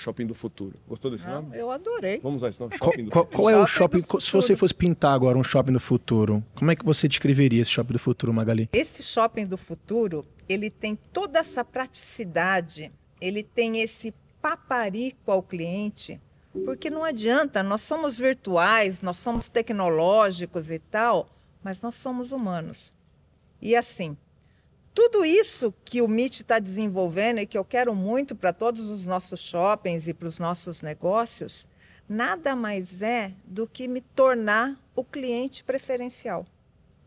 [0.00, 0.74] Shopping do Futuro.
[0.88, 1.56] Gostou desse Não, nome?
[1.56, 2.18] Eu adorei.
[2.20, 2.76] Vamos usar esse nome?
[2.78, 4.02] Qual, qual, qual é o shopping?
[4.18, 7.70] Se você fosse pintar agora um shopping do futuro, como é que você descreveria esse
[7.70, 8.68] shopping do futuro, Magali?
[8.72, 16.20] Esse shopping do futuro, ele tem toda essa praticidade ele tem esse paparico ao cliente,
[16.64, 21.28] porque não adianta, nós somos virtuais, nós somos tecnológicos e tal,
[21.62, 22.92] mas nós somos humanos.
[23.60, 24.16] E assim,
[24.94, 29.06] tudo isso que o MIT está desenvolvendo e que eu quero muito para todos os
[29.06, 31.68] nossos shoppings e para os nossos negócios,
[32.08, 36.44] nada mais é do que me tornar o cliente preferencial.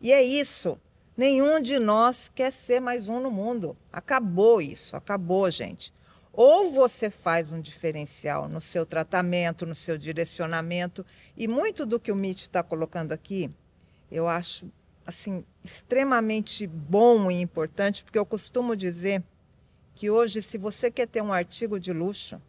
[0.01, 0.79] E é isso.
[1.15, 3.77] Nenhum de nós quer ser mais um no mundo.
[3.91, 5.93] Acabou isso, acabou, gente.
[6.33, 11.05] Ou você faz um diferencial no seu tratamento, no seu direcionamento,
[11.37, 13.51] e muito do que o MIT está colocando aqui,
[14.11, 14.67] eu acho
[15.05, 19.23] assim extremamente bom e importante, porque eu costumo dizer
[19.93, 22.41] que hoje, se você quer ter um artigo de luxo,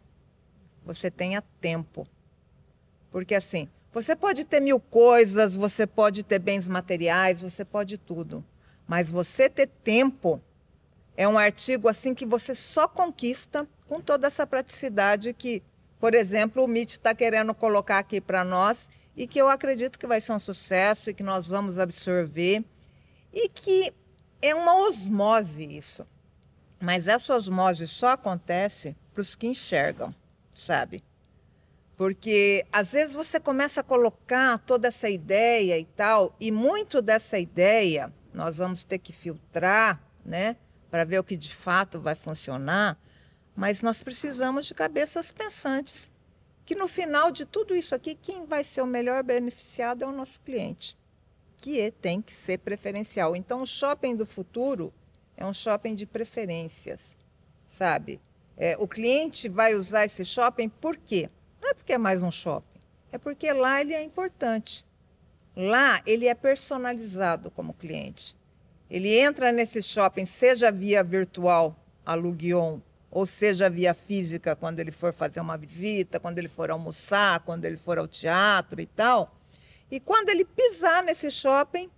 [0.83, 2.07] você tenha tempo.
[3.11, 8.43] Porque assim, você pode ter mil coisas, você pode ter bens materiais, você pode tudo.
[8.87, 10.41] Mas você ter tempo
[11.17, 15.63] é um artigo assim que você só conquista com toda essa praticidade que,
[15.99, 20.07] por exemplo, o MIT está querendo colocar aqui para nós e que eu acredito que
[20.07, 22.63] vai ser um sucesso e que nós vamos absorver
[23.33, 23.93] e que
[24.41, 26.05] é uma osmose isso.
[26.81, 30.13] Mas essa osmose só acontece para os que enxergam,
[30.53, 31.03] sabe?
[31.95, 37.39] Porque às vezes você começa a colocar toda essa ideia e tal, e muito dessa
[37.39, 40.57] ideia nós vamos ter que filtrar, né,
[40.95, 42.97] para ver o que de fato vai funcionar.
[43.53, 46.09] Mas nós precisamos de cabeças pensantes,
[46.63, 50.13] que no final de tudo isso aqui, quem vai ser o melhor beneficiado é o
[50.13, 50.97] nosso cliente,
[51.57, 53.35] que é, tem que ser preferencial.
[53.35, 54.93] Então, o shopping do futuro
[55.35, 57.17] é um shopping de preferências,
[57.67, 58.21] sabe?
[58.55, 61.29] É, o cliente vai usar esse shopping por quê?
[61.61, 62.79] Não é porque é mais um shopping,
[63.11, 64.85] é porque lá ele é importante.
[65.57, 68.33] Lá ele é personalizado como cliente.
[68.95, 72.79] Ele entra nesse shopping, seja via virtual, aluguion,
[73.11, 77.65] ou seja via física, quando ele for fazer uma visita, quando ele for almoçar, quando
[77.65, 79.35] ele for ao teatro e tal.
[79.91, 81.89] E quando ele pisar nesse shopping,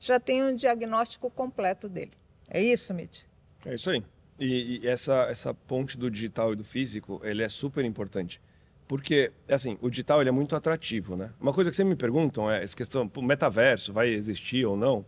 [0.00, 2.12] já tem um diagnóstico completo dele.
[2.48, 3.24] É isso, Mitch?
[3.66, 4.02] É isso aí.
[4.40, 8.40] E, e, essa, essa ponte do digital e do físico, ele é super importante.
[8.88, 11.34] Porque, assim, o digital ele é muito atrativo, né?
[11.38, 15.04] Uma coisa que sempre me perguntam é essa questão, o metaverso vai existir ou não?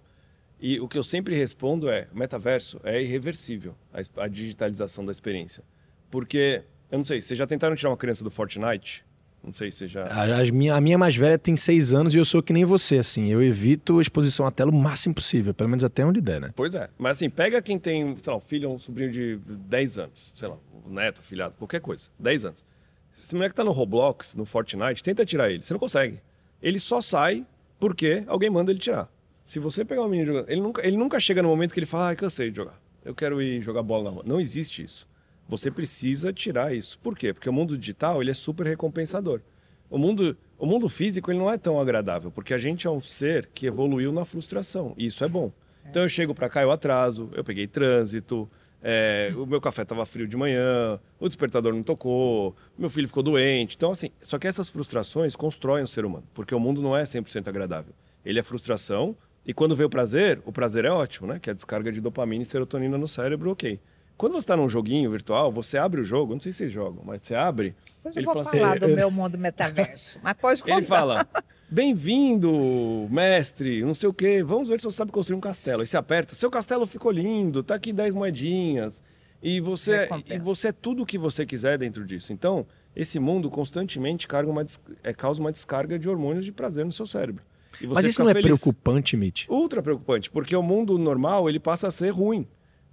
[0.61, 5.13] E o que eu sempre respondo é, o metaverso é irreversível, a, a digitalização da
[5.13, 5.63] experiência.
[6.11, 9.05] Porque, eu não sei, vocês já tentaram tirar uma criança do Fortnite?
[9.43, 10.05] Não sei se já.
[10.07, 12.99] A, minha, a minha mais velha tem seis anos e eu sou que nem você,
[12.99, 13.29] assim.
[13.29, 16.51] Eu evito a exposição à tela o máximo possível, pelo menos até onde der, né?
[16.57, 16.91] Pois é.
[16.99, 20.29] Mas assim, pega quem tem, sei lá, um filho ou um sobrinho de 10 anos,
[20.35, 22.67] sei lá, um neto, filhado, qualquer coisa, 10 anos.
[23.13, 25.63] Se esse moleque tá no Roblox, no Fortnite, tenta tirar ele.
[25.63, 26.21] Você não consegue.
[26.61, 27.47] Ele só sai
[27.79, 29.09] porque alguém manda ele tirar.
[29.49, 31.87] Se você pegar um menino jogando, ele nunca, ele nunca chega no momento que ele
[31.87, 32.79] fala, ah, cansei de jogar.
[33.03, 34.23] Eu quero ir jogar bola na rua.
[34.27, 35.09] Não existe isso.
[35.49, 36.99] Você precisa tirar isso.
[36.99, 37.33] Por quê?
[37.33, 39.41] Porque o mundo digital ele é super recompensador.
[39.89, 43.01] O mundo, o mundo físico ele não é tão agradável, porque a gente é um
[43.01, 44.93] ser que evoluiu na frustração.
[44.99, 45.51] E isso é bom.
[45.89, 48.47] Então eu chego para cá, eu atraso, eu peguei trânsito,
[48.83, 53.23] é, o meu café estava frio de manhã, o despertador não tocou, meu filho ficou
[53.23, 53.77] doente.
[53.77, 57.05] Então, assim, só que essas frustrações constroem o ser humano, porque o mundo não é
[57.05, 57.95] 100% agradável.
[58.27, 59.17] Ele é frustração,
[59.49, 61.39] e quando vem o prazer, o prazer é ótimo, né?
[61.41, 63.81] Que é a descarga de dopamina e serotonina no cérebro, ok.
[64.15, 67.03] Quando você está num joguinho virtual, você abre o jogo, não sei se vocês jogam,
[67.03, 67.75] mas você abre.
[68.05, 70.77] Depois eu vou falar assim, do meu mundo metaverso, mas pode contar.
[70.77, 71.27] Ele fala:
[71.71, 75.81] Bem-vindo, mestre, não sei o quê, vamos ver se você sabe construir um castelo.
[75.81, 79.03] Aí você aperta, seu castelo ficou lindo, tá aqui 10 moedinhas.
[79.43, 82.35] E você, e você é tudo o que você quiser dentro disso.
[82.35, 84.65] Então, esse mundo constantemente uma,
[85.03, 87.43] é, causa uma descarga de hormônios de prazer no seu cérebro.
[87.89, 88.61] Mas isso não é feliz.
[88.61, 89.47] preocupante, Mitch?
[89.49, 92.47] Ultra preocupante, porque o mundo normal ele passa a ser ruim.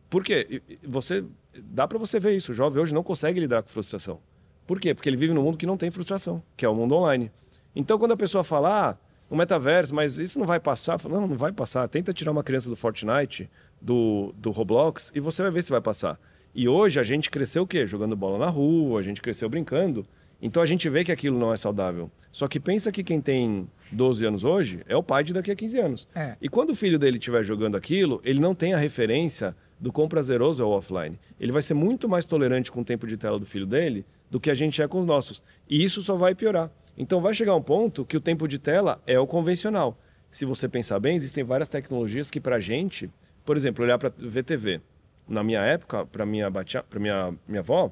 [0.10, 0.62] Por quê?
[0.84, 1.24] Você
[1.64, 2.52] dá para você ver isso.
[2.52, 4.20] O jovem hoje não consegue lidar com frustração.
[4.68, 4.94] Por quê?
[4.94, 7.32] Porque ele vive num mundo que não tem frustração, que é o mundo online.
[7.76, 8.98] Então, quando a pessoa fala, ah,
[9.30, 11.88] o metaverso, mas isso não vai passar, falo, não, não vai passar.
[11.88, 13.50] Tenta tirar uma criança do Fortnite,
[13.82, 16.20] do, do Roblox, e você vai ver se vai passar.
[16.54, 17.86] E hoje a gente cresceu o quê?
[17.86, 20.06] Jogando bola na rua, a gente cresceu brincando.
[20.42, 22.12] Então a gente vê que aquilo não é saudável.
[22.32, 25.56] Só que pensa que quem tem 12 anos hoje é o pai de daqui a
[25.56, 26.08] 15 anos.
[26.14, 26.36] É.
[26.42, 30.08] E quando o filho dele estiver jogando aquilo, ele não tem a referência do quão
[30.08, 31.20] prazeroso é o offline.
[31.40, 34.40] Ele vai ser muito mais tolerante com o tempo de tela do filho dele do
[34.40, 35.44] que a gente é com os nossos.
[35.70, 36.72] E isso só vai piorar.
[36.98, 39.98] Então vai chegar um ponto que o tempo de tela é o convencional.
[40.32, 43.10] Se você pensar bem, existem várias tecnologias que para a gente,
[43.46, 44.82] por exemplo, olhar para VTV.
[45.28, 46.52] Na minha época, para minha,
[47.00, 47.92] minha, minha avó,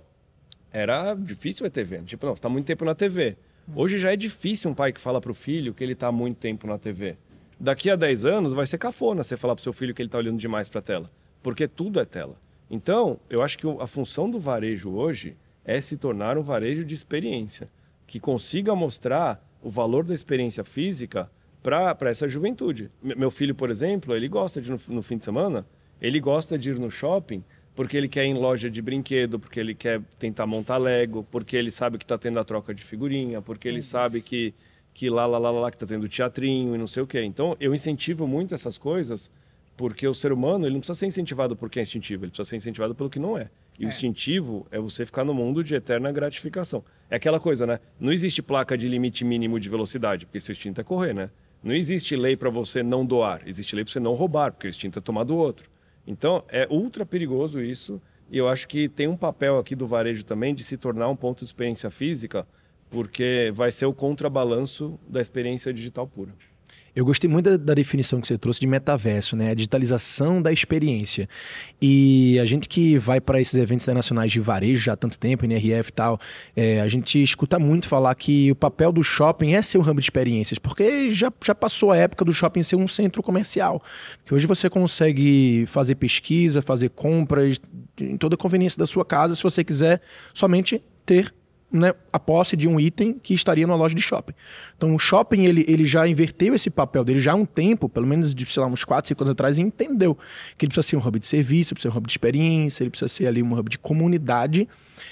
[0.74, 2.02] era difícil ver TV.
[2.02, 3.38] Tipo, não, você está muito tempo na TV.
[3.76, 6.38] Hoje já é difícil um pai que fala para o filho que ele está muito
[6.38, 7.16] tempo na TV.
[7.60, 10.08] Daqui a 10 anos vai ser cafona você falar para o seu filho que ele
[10.08, 11.10] está olhando demais para a tela,
[11.42, 12.36] porque tudo é tela.
[12.70, 16.96] Então, eu acho que a função do varejo hoje é se tornar um varejo de
[16.96, 17.70] experiência,
[18.06, 21.32] que consiga mostrar o valor da experiência física
[21.62, 22.92] para essa juventude.
[23.02, 25.66] Meu filho, por exemplo, ele gosta de, no, no fim de semana,
[26.02, 27.44] ele gosta de ir no shopping
[27.76, 31.56] porque ele quer ir em loja de brinquedo, porque ele quer tentar montar Lego, porque
[31.56, 33.90] ele sabe que está tendo a troca de figurinha, porque ele Isso.
[33.90, 34.54] sabe que,
[34.94, 37.24] que lá, lá, lá, lá, que está tendo teatrinho e não sei o quê.
[37.24, 39.32] Então, eu incentivo muito essas coisas,
[39.76, 42.48] porque o ser humano ele não precisa ser incentivado por quem é instintivo, ele precisa
[42.48, 43.50] ser incentivado pelo que não é.
[43.80, 43.88] E é.
[43.88, 46.84] o instintivo é você ficar no mundo de eterna gratificação.
[47.10, 47.80] É aquela coisa, né?
[48.00, 51.32] Não existe placa de limite mínimo de velocidade, porque seu instinto é correr, né?
[51.64, 54.70] Não existe lei para você não doar, existe lei para você não roubar, porque o
[54.70, 55.73] instinto é tomar do outro.
[56.06, 58.02] Então, é ultra perigoso isso.
[58.30, 61.16] E eu acho que tem um papel aqui do varejo também de se tornar um
[61.16, 62.48] ponto de experiência física,
[62.90, 66.34] porque vai ser o contrabalanço da experiência digital pura.
[66.96, 69.50] Eu gostei muito da, da, definição que você trouxe de metaverso, né?
[69.50, 71.28] A digitalização da experiência.
[71.82, 75.44] E a gente que vai para esses eventos internacionais de varejo já há tanto tempo,
[75.44, 76.20] NRF e tal,
[76.56, 79.96] é, a gente escuta muito falar que o papel do shopping é ser um hub
[79.96, 83.82] de experiências, porque já, já passou a época do shopping ser um centro comercial.
[84.24, 87.60] Que hoje você consegue fazer pesquisa, fazer compras
[88.00, 90.00] em toda a conveniência da sua casa, se você quiser
[90.34, 91.34] somente ter
[91.74, 94.34] né, a posse de um item que estaria numa loja de shopping.
[94.78, 98.06] Então o shopping ele, ele já inverteu esse papel dele já há um tempo, pelo
[98.06, 100.16] menos de sei lá, uns 4, 5 anos atrás, e entendeu
[100.56, 102.92] que ele precisa ser um hub de serviço, precisa ser um hub de experiência, ele
[102.92, 104.70] precisa ser ali um hub de comunidade,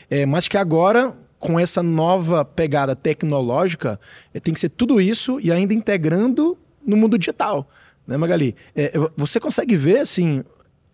[0.09, 3.99] é, mas que agora com essa nova pegada tecnológica,
[4.31, 7.67] é, tem que ser tudo isso e ainda integrando no mundo digital.
[8.05, 8.55] Né, Magali?
[8.75, 10.43] É, você consegue ver assim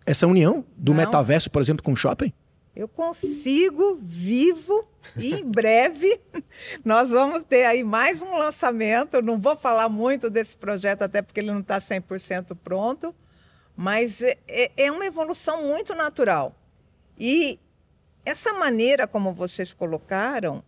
[0.06, 0.98] essa união do Não.
[1.04, 2.32] metaverso, por exemplo, com o shopping?
[2.78, 4.86] Eu consigo, vivo,
[5.16, 6.20] e em breve
[6.84, 9.20] nós vamos ter aí mais um lançamento.
[9.20, 13.12] Não vou falar muito desse projeto, até porque ele não está 100% pronto,
[13.76, 16.54] mas é, é, é uma evolução muito natural.
[17.18, 17.58] E
[18.24, 20.62] essa maneira como vocês colocaram,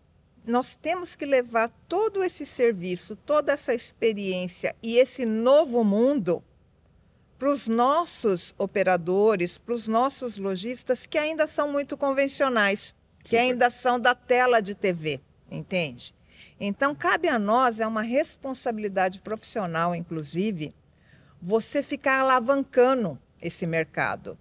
[0.44, 6.42] nós temos que levar todo esse serviço, toda essa experiência e esse novo mundo
[7.40, 13.70] para os nossos operadores, para os nossos lojistas que ainda são muito convencionais, que ainda
[13.70, 16.14] são da tela de TV, entende?
[16.60, 20.74] Então, cabe a nós, é uma responsabilidade profissional, inclusive,
[21.40, 24.38] você ficar alavancando esse mercado.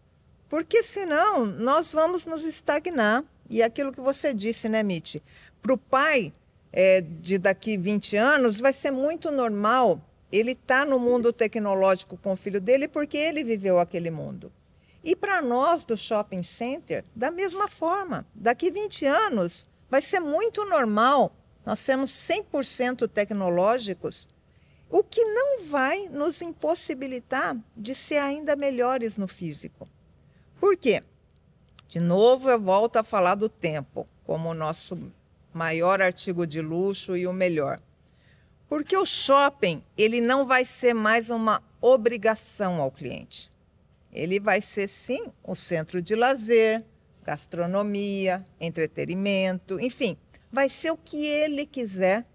[0.49, 3.23] Porque senão nós vamos nos estagnar.
[3.49, 5.21] E aquilo que você disse, né, Mitch?
[5.61, 6.33] Para o pai
[6.73, 12.17] é, de daqui 20 anos, vai ser muito normal ele estar tá no mundo tecnológico
[12.17, 14.51] com o filho dele porque ele viveu aquele mundo.
[15.03, 18.27] E para nós do shopping center, da mesma forma.
[18.35, 21.33] Daqui 20 anos, vai ser muito normal
[21.65, 24.27] nós sermos 100% tecnológicos,
[24.89, 29.87] o que não vai nos impossibilitar de ser ainda melhores no físico.
[30.59, 31.03] Por quê?
[31.87, 34.97] De novo, eu volto a falar do tempo como o nosso
[35.53, 37.79] maior artigo de luxo e o melhor.
[38.69, 43.49] Porque o shopping, ele não vai ser mais uma obrigação ao cliente.
[44.13, 46.85] Ele vai ser sim o centro de lazer,
[47.23, 50.15] gastronomia, entretenimento, enfim,
[50.51, 52.25] vai ser o que ele quiser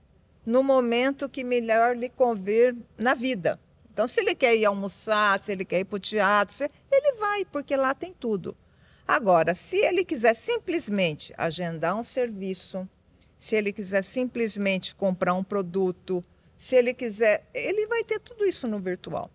[0.44, 3.60] no momento que melhor lhe convir na vida.
[3.92, 7.44] Então, se ele quer ir almoçar, se ele quer ir para o teatro, ele vai,
[7.44, 8.56] porque lá tem tudo.
[9.06, 12.88] Agora, se ele quiser simplesmente agendar um serviço,
[13.38, 16.24] se ele quiser simplesmente comprar um produto,
[16.56, 19.30] se ele quiser, ele vai ter tudo isso no virtual.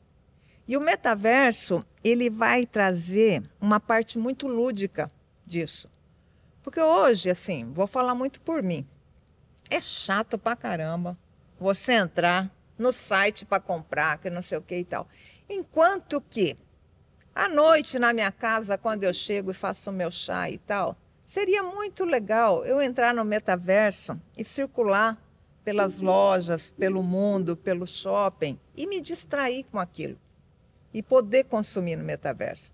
[0.67, 5.09] E o metaverso, ele vai trazer uma parte muito lúdica
[5.45, 5.89] disso.
[6.61, 8.87] Porque hoje, assim, vou falar muito por mim.
[9.69, 11.17] É chato pra caramba
[11.59, 15.07] você entrar no site para comprar, que não sei o que e tal.
[15.49, 16.55] Enquanto que
[17.33, 20.97] à noite na minha casa, quando eu chego e faço o meu chá e tal,
[21.29, 25.15] seria muito legal eu entrar no metaverso e circular
[25.63, 30.17] pelas lojas, pelo mundo, pelo shopping e me distrair com aquilo
[30.91, 32.73] e poder consumir no metaverso.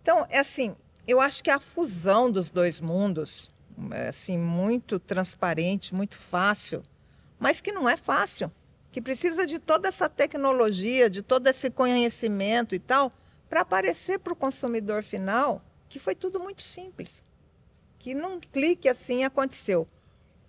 [0.00, 0.76] Então, é assim,
[1.08, 3.50] eu acho que a fusão dos dois mundos,
[3.90, 6.84] é assim, muito transparente, muito fácil,
[7.36, 8.48] mas que não é fácil
[8.92, 13.10] que precisa de toda essa tecnologia, de todo esse conhecimento e tal,
[13.50, 17.26] para aparecer para o consumidor final que foi tudo muito simples.
[18.08, 19.86] Que num clique assim aconteceu.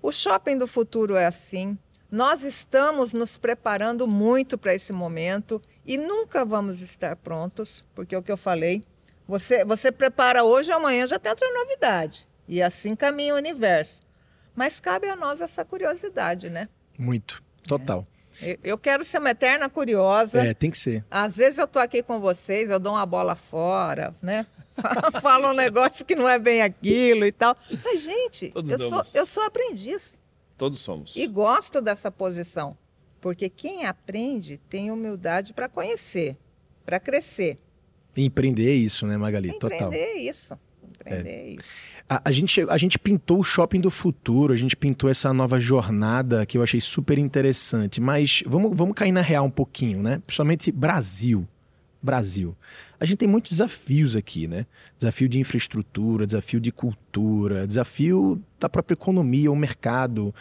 [0.02, 1.78] O shopping do futuro é assim.
[2.10, 8.18] Nós estamos nos preparando muito para esse momento e nunca vamos estar prontos, porque é
[8.18, 8.82] o que eu falei.
[9.28, 12.26] Você, você prepara hoje, amanhã já tem outra novidade.
[12.48, 14.04] E assim caminha o universo.
[14.56, 16.70] Mas cabe a nós essa curiosidade, né?
[16.98, 17.44] Muito.
[17.68, 18.08] Total.
[18.16, 18.19] É.
[18.64, 20.42] Eu quero ser uma eterna curiosa.
[20.46, 21.04] É, tem que ser.
[21.10, 24.46] Às vezes eu tô aqui com vocês, eu dou uma bola fora, né?
[25.22, 27.56] Falo um negócio que não é bem aquilo e tal.
[27.84, 30.18] Mas, gente, eu sou, eu sou aprendiz.
[30.58, 31.16] Todos somos.
[31.16, 32.78] E gosto dessa posição.
[33.22, 36.38] Porque quem aprende tem humildade para conhecer,
[36.86, 37.58] para crescer.
[38.16, 39.50] empreender é isso, né, Magali?
[39.50, 39.94] Empreender Total.
[39.94, 40.58] É isso.
[41.06, 41.70] É, é isso.
[42.10, 45.60] A, a, gente, a gente pintou o shopping do futuro, a gente pintou essa nova
[45.60, 48.02] jornada que eu achei super interessante.
[48.02, 50.20] Mas vamos, vamos cair na real um pouquinho, né?
[50.26, 51.48] Principalmente Brasil.
[52.02, 52.56] Brasil.
[53.00, 54.66] A gente tem muitos desafios aqui, né?
[54.98, 60.34] Desafio de infraestrutura, desafio de cultura, desafio da própria economia, o mercado.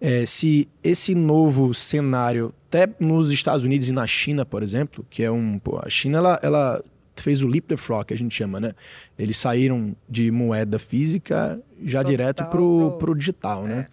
[0.00, 5.22] É, se esse novo cenário, até nos Estados Unidos e na China, por exemplo, que
[5.22, 5.58] é um.
[5.58, 6.84] Pô, a China ela, ela
[7.22, 8.72] fez o leap the frog, que a gente chama, né?
[9.18, 13.88] Eles saíram de moeda física já Total direto pro, pro digital, né?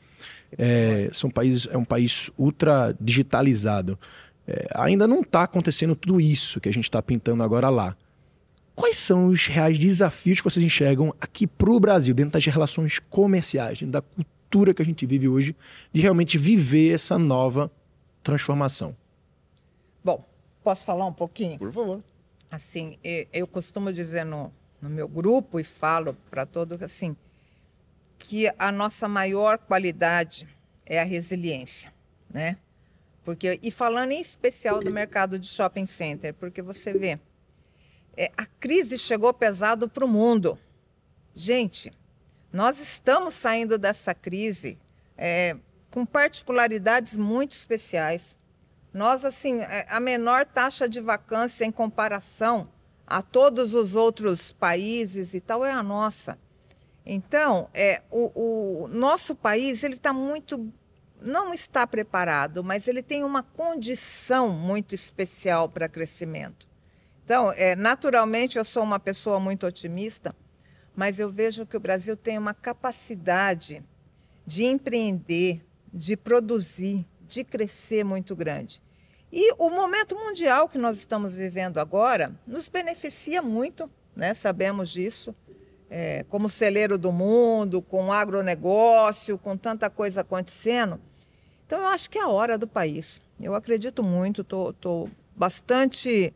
[0.58, 3.98] É, são países, é um país ultra digitalizado.
[4.48, 7.96] É, ainda não está acontecendo tudo isso que a gente está pintando agora lá.
[8.76, 13.00] Quais são os reais desafios que vocês enxergam aqui para o Brasil, dentro das relações
[13.00, 15.56] comerciais, dentro da cultura que a gente vive hoje,
[15.94, 17.72] de realmente viver essa nova
[18.24, 18.96] transformação?
[20.04, 20.26] Bom,
[20.64, 21.58] posso falar um pouquinho?
[21.60, 22.02] Por favor.
[22.52, 23.00] Assim,
[23.32, 27.16] eu costumo dizer no, no meu grupo e falo para todos assim,
[28.20, 30.48] que a nossa maior qualidade
[30.86, 31.94] é a resiliência,
[32.30, 32.58] né?
[33.24, 37.20] Porque, e falando em especial do mercado de shopping center, porque você vê,
[38.18, 40.58] é, a crise chegou pesado para o mundo.
[41.34, 41.92] Gente,
[42.52, 44.78] nós estamos saindo dessa crise
[45.18, 45.56] é,
[45.90, 48.36] com particularidades muito especiais.
[48.94, 52.68] Nós, assim, é, a menor taxa de vacância em comparação
[53.08, 56.38] a todos os outros países e tal é a nossa.
[57.06, 60.72] Então, é, o, o nosso país ele está muito,
[61.22, 66.70] não está preparado, mas ele tem uma condição muito especial para crescimento.
[67.24, 70.36] Então, é, naturalmente, eu sou uma pessoa muito otimista,
[70.96, 73.84] mas eu vejo que o Brasil tem uma capacidade
[74.46, 78.82] de empreender, de produzir, de crescer muito grande.
[79.32, 84.34] E o momento mundial que nós estamos vivendo agora nos beneficia muito, né?
[84.34, 85.34] sabemos disso,
[85.90, 91.00] é, como celeiro do mundo, com agronegócio, com tanta coisa acontecendo.
[91.66, 93.22] Então, eu acho que é a hora do país.
[93.40, 96.34] Eu acredito muito, estou bastante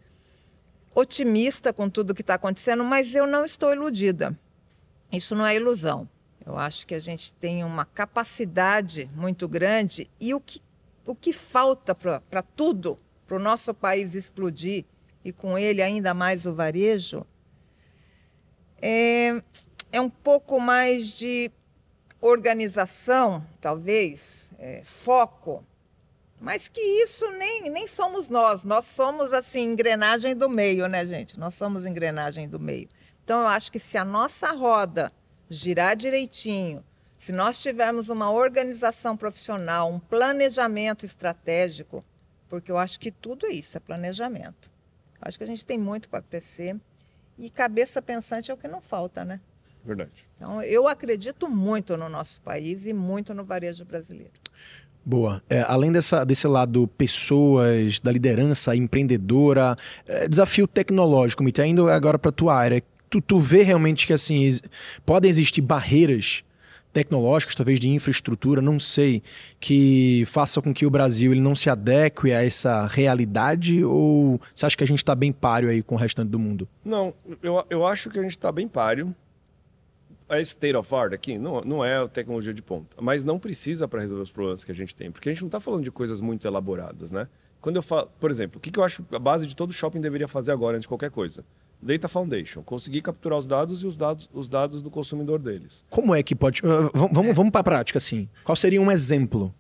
[0.94, 4.38] otimista com tudo que está acontecendo, mas eu não estou iludida.
[5.12, 6.08] Isso não é ilusão.
[6.46, 10.62] Eu acho que a gente tem uma capacidade muito grande e o que
[11.06, 12.98] o que falta para tudo,
[13.28, 14.86] para o nosso país explodir
[15.24, 17.26] e com ele ainda mais o varejo,
[18.82, 19.42] é,
[19.92, 21.52] é um pouco mais de
[22.22, 25.64] organização, talvez, é, foco,
[26.40, 31.40] mas que isso nem, nem somos nós, nós somos assim engrenagem do meio, né, gente?
[31.40, 32.90] Nós somos engrenagem do meio.
[33.24, 35.12] Então eu acho que se a nossa roda
[35.50, 36.84] girar direitinho,
[37.18, 42.04] se nós tivermos uma organização profissional, um planejamento estratégico,
[42.50, 44.70] porque eu acho que tudo isso, é planejamento.
[45.16, 46.76] Eu acho que a gente tem muito para crescer
[47.38, 49.40] e cabeça pensante é o que não falta, né?
[49.84, 50.12] Verdade.
[50.36, 54.34] Então, eu acredito muito no nosso país e muito no varejo brasileiro.
[55.06, 55.44] Boa.
[55.48, 59.76] É, além dessa, desse lado pessoas, da liderança empreendedora,
[60.08, 64.14] é, desafio tecnológico, me indo agora para a tua área, tu, tu vê realmente que
[64.14, 64.50] assim
[65.06, 66.44] podem existir barreiras
[66.96, 69.22] tecnológicas, talvez de infraestrutura, não sei,
[69.60, 73.84] que façam com que o Brasil ele não se adeque a essa realidade?
[73.84, 76.66] Ou você acha que a gente está bem páreo aí com o restante do mundo?
[76.86, 79.14] Não, eu, eu acho que a gente está bem páreo.
[80.30, 84.02] A state of art aqui não, não é tecnologia de ponta, mas não precisa para
[84.02, 86.22] resolver os problemas que a gente tem, porque a gente não está falando de coisas
[86.22, 87.28] muito elaboradas, né?
[87.62, 90.00] Quando eu falo, por exemplo, o que, que eu acho a base de todo shopping
[90.00, 91.44] deveria fazer agora antes de qualquer coisa?
[91.86, 95.86] Data Foundation, conseguir capturar os dados e os dados, os dados do consumidor deles.
[95.88, 96.62] Como é que pode.
[96.62, 97.34] Uh, vamos, é.
[97.34, 98.28] vamos para a prática, assim.
[98.44, 99.54] Qual seria um exemplo?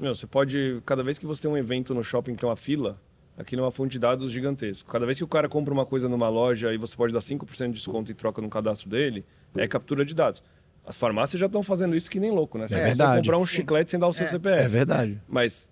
[0.00, 0.80] Meu, você pode.
[0.86, 2.98] Cada vez que você tem um evento no shopping que tem uma fila,
[3.36, 4.90] aqui numa fonte de dados gigantesco.
[4.90, 7.66] Cada vez que o cara compra uma coisa numa loja e você pode dar 5%
[7.66, 9.22] de desconto em troca no cadastro dele,
[9.54, 10.42] é captura de dados.
[10.86, 12.66] As farmácias já estão fazendo isso que nem louco, né?
[12.66, 13.26] Você é verdade.
[13.26, 14.30] comprar um chiclete sem dar o seu é.
[14.30, 14.62] CPF.
[14.62, 15.20] É verdade.
[15.28, 15.68] Mas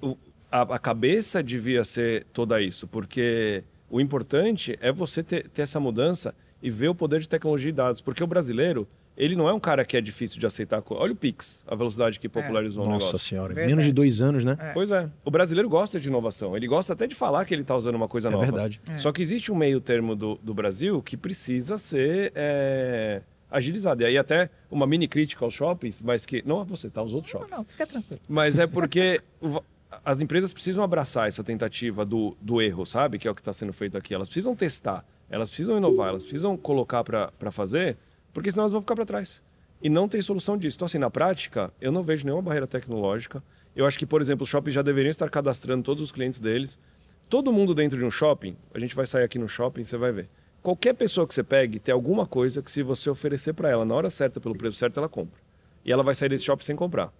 [0.00, 0.16] o,
[0.50, 5.78] a, a cabeça devia ser toda isso, porque o importante é você ter, ter essa
[5.78, 8.00] mudança e ver o poder de tecnologia e dados.
[8.00, 10.82] Porque o brasileiro, ele não é um cara que é difícil de aceitar.
[10.90, 12.86] Olha o Pix, a velocidade que popularizou é.
[12.86, 13.12] o negócio.
[13.12, 13.68] Nossa senhora, verdade.
[13.68, 14.56] menos de dois anos, né?
[14.58, 14.72] É.
[14.72, 15.08] Pois é.
[15.24, 16.56] O brasileiro gosta de inovação.
[16.56, 18.44] Ele gosta até de falar que ele está usando uma coisa é nova.
[18.44, 18.80] Verdade.
[18.88, 18.98] É.
[18.98, 23.20] Só que existe um meio termo do, do Brasil que precisa ser é,
[23.50, 24.02] agilizado.
[24.02, 26.42] E aí até uma mini crítica aos shoppings, mas que...
[26.46, 27.02] Não a você, tá?
[27.02, 27.50] Os outros shoppings.
[27.50, 28.20] Não, não, fica tranquilo.
[28.26, 29.20] Mas é porque
[30.04, 33.18] as empresas precisam abraçar essa tentativa do, do erro, sabe?
[33.18, 34.14] Que é o que está sendo feito aqui.
[34.14, 37.96] Elas precisam testar, elas precisam inovar, elas precisam colocar para fazer,
[38.32, 39.42] porque senão elas vão ficar para trás.
[39.82, 40.76] E não tem solução disso.
[40.78, 43.42] Então, assim, na prática, eu não vejo nenhuma barreira tecnológica.
[43.76, 46.78] Eu acho que, por exemplo, os shoppings já deveriam estar cadastrando todos os clientes deles.
[47.28, 50.12] Todo mundo dentro de um shopping, a gente vai sair aqui no shopping, você vai
[50.12, 50.28] ver.
[50.62, 53.94] Qualquer pessoa que você pegue tem alguma coisa que, se você oferecer para ela na
[53.94, 55.38] hora certa, pelo preço certo, ela compra.
[55.84, 57.12] E ela vai sair desse shopping sem comprar.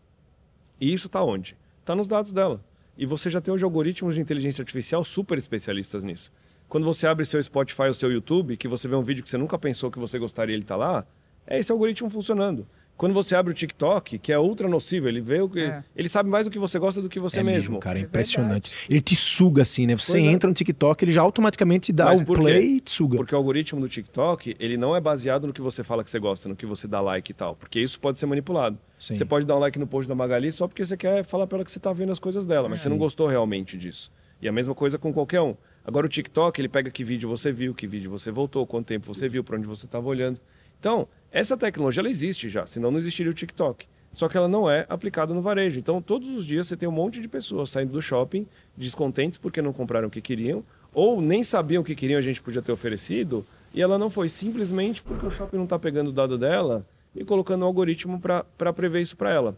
[0.81, 1.57] E isso está onde?
[1.85, 2.65] Está nos dados dela.
[2.97, 6.33] E você já tem hoje algoritmos de inteligência artificial super especialistas nisso.
[6.67, 9.37] Quando você abre seu Spotify ou seu YouTube, que você vê um vídeo que você
[9.37, 11.07] nunca pensou que você gostaria, ele está lá,
[11.47, 12.67] é esse algoritmo funcionando.
[12.97, 15.61] Quando você abre o TikTok, que é ultra nocível, ele vê o que.
[15.61, 15.83] É.
[15.97, 17.73] Ele sabe mais do que você gosta do que você é mesmo.
[17.73, 17.81] mesmo.
[17.81, 18.73] Cara, é impressionante.
[18.89, 19.97] ele te suga assim, né?
[19.97, 20.27] Você pois é.
[20.29, 20.51] entra é.
[20.51, 23.17] no TikTok, ele já automaticamente dá o play e te suga.
[23.17, 26.21] Porque o algoritmo do TikTok, ele não é baseado no que você fala que você
[26.21, 27.57] gosta, no que você dá like e tal.
[27.57, 28.79] Porque isso pode ser manipulado.
[28.99, 29.17] Sim.
[29.17, 31.59] Você pode dar um like no post da Magali só porque você quer falar para
[31.59, 34.11] ela que você está vendo as coisas dela, mas você não gostou realmente disso.
[34.41, 35.57] E a mesma coisa com qualquer um.
[35.85, 39.07] Agora o TikTok, ele pega que vídeo você viu, que vídeo você voltou, quanto tempo
[39.07, 40.41] você viu, para onde você estava olhando.
[40.81, 43.87] Então, essa tecnologia ela existe já, senão não existiria o TikTok.
[44.13, 45.79] Só que ela não é aplicada no varejo.
[45.79, 48.47] Então, todos os dias você tem um monte de pessoas saindo do shopping
[48.77, 52.41] descontentes porque não compraram o que queriam, ou nem sabiam o que queriam, a gente
[52.41, 53.45] podia ter oferecido,
[53.75, 57.25] e ela não foi simplesmente porque o shopping não está pegando o dado dela e
[57.25, 59.57] colocando um algoritmo para prever isso para ela.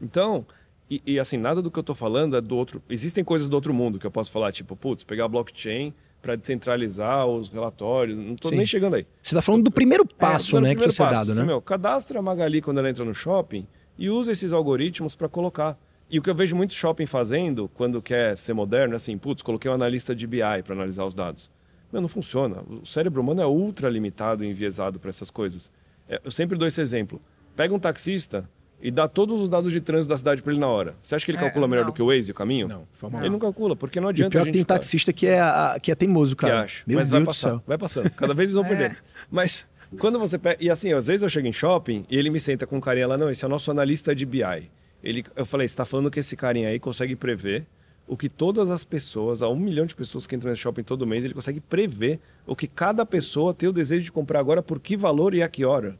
[0.00, 0.46] Então,
[0.90, 2.82] e, e, assim, nada do que eu estou falando é do outro.
[2.88, 7.26] Existem coisas do outro mundo que eu posso falar, tipo, putz, pegar blockchain para descentralizar
[7.26, 8.16] os relatórios.
[8.16, 9.06] Não estou nem chegando aí.
[9.20, 11.44] Você está falando do primeiro é, passo, é, né, que precisa ser dado, né?
[11.44, 13.66] Meu, cadastra a Magali quando ela entra no shopping
[13.98, 15.76] e usa esses algoritmos para colocar.
[16.08, 19.42] E o que eu vejo muito shopping fazendo, quando quer ser moderno, é assim, putz,
[19.42, 21.50] coloquei um analista de BI para analisar os dados.
[21.92, 22.62] Meu, não funciona.
[22.82, 25.70] O cérebro humano é ultra limitado e enviesado para essas coisas.
[26.08, 27.20] É, eu sempre dou esse exemplo.
[27.56, 28.48] Pega um taxista
[28.82, 30.94] e dá todos os dados de trânsito da cidade para ele na hora.
[31.00, 31.92] Você acha que ele é, calcula melhor não.
[31.92, 32.66] do que o Waze, o caminho?
[32.66, 34.28] Não, Ele não calcula, porque não adianta.
[34.28, 34.74] E pior que tem ficar...
[34.74, 35.40] taxista que é,
[35.80, 36.52] que é teimoso, cara.
[36.52, 36.84] Que acha.
[36.84, 37.64] Meu Mas Deus vai passando, do céu.
[37.66, 38.10] vai passando.
[38.10, 38.68] Cada vez eles vão é.
[38.68, 38.96] perdendo.
[39.30, 39.66] Mas
[39.98, 40.56] quando você pega.
[40.60, 43.06] E assim, às vezes eu chego em shopping e ele me senta com um carinha
[43.06, 44.70] lá, não, esse é o nosso analista de BI.
[45.02, 47.66] Ele, eu falei, você está falando que esse carinha aí consegue prever
[48.06, 51.06] o que todas as pessoas, a um milhão de pessoas que entram nesse shopping todo
[51.06, 54.80] mês, ele consegue prever o que cada pessoa tem o desejo de comprar agora, por
[54.80, 55.98] que valor e a que hora.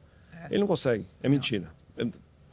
[0.50, 1.68] Ele não consegue, é mentira.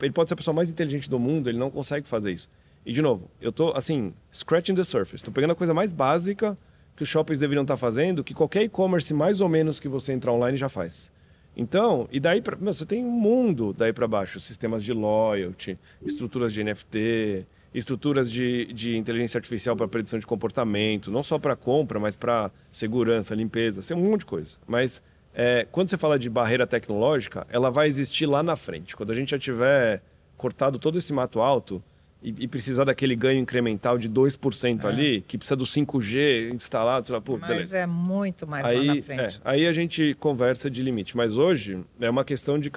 [0.02, 2.50] Ele pode ser a pessoa mais inteligente do mundo, ele não consegue fazer isso.
[2.86, 5.24] E, de novo, eu tô, assim, scratching the surface.
[5.24, 6.58] Tô pegando a coisa mais básica
[6.96, 10.34] que os shoppings deveriam estar fazendo, que qualquer e-commerce mais ou menos que você entrar
[10.34, 11.12] online já faz.
[11.56, 15.78] Então, e daí pra, meu, você tem um mundo daí para baixo, sistemas de loyalty,
[16.06, 21.56] estruturas de NFT, estruturas de, de inteligência artificial para predição de comportamento, não só para
[21.56, 24.58] compra, mas para segurança, limpeza, tem um monte de coisa.
[24.68, 28.96] Mas é, quando você fala de barreira tecnológica, ela vai existir lá na frente.
[28.96, 30.02] Quando a gente já tiver
[30.38, 31.84] cortado todo esse mato alto
[32.22, 34.88] e, e precisar daquele ganho incremental de 2% é.
[34.88, 37.78] ali, que precisa do 5G instalado, sei lá, pô, Mas beleza.
[37.78, 39.38] é muito mais aí, lá na frente.
[39.38, 41.16] É, aí a gente conversa de limite.
[41.16, 42.72] Mas hoje é uma questão de...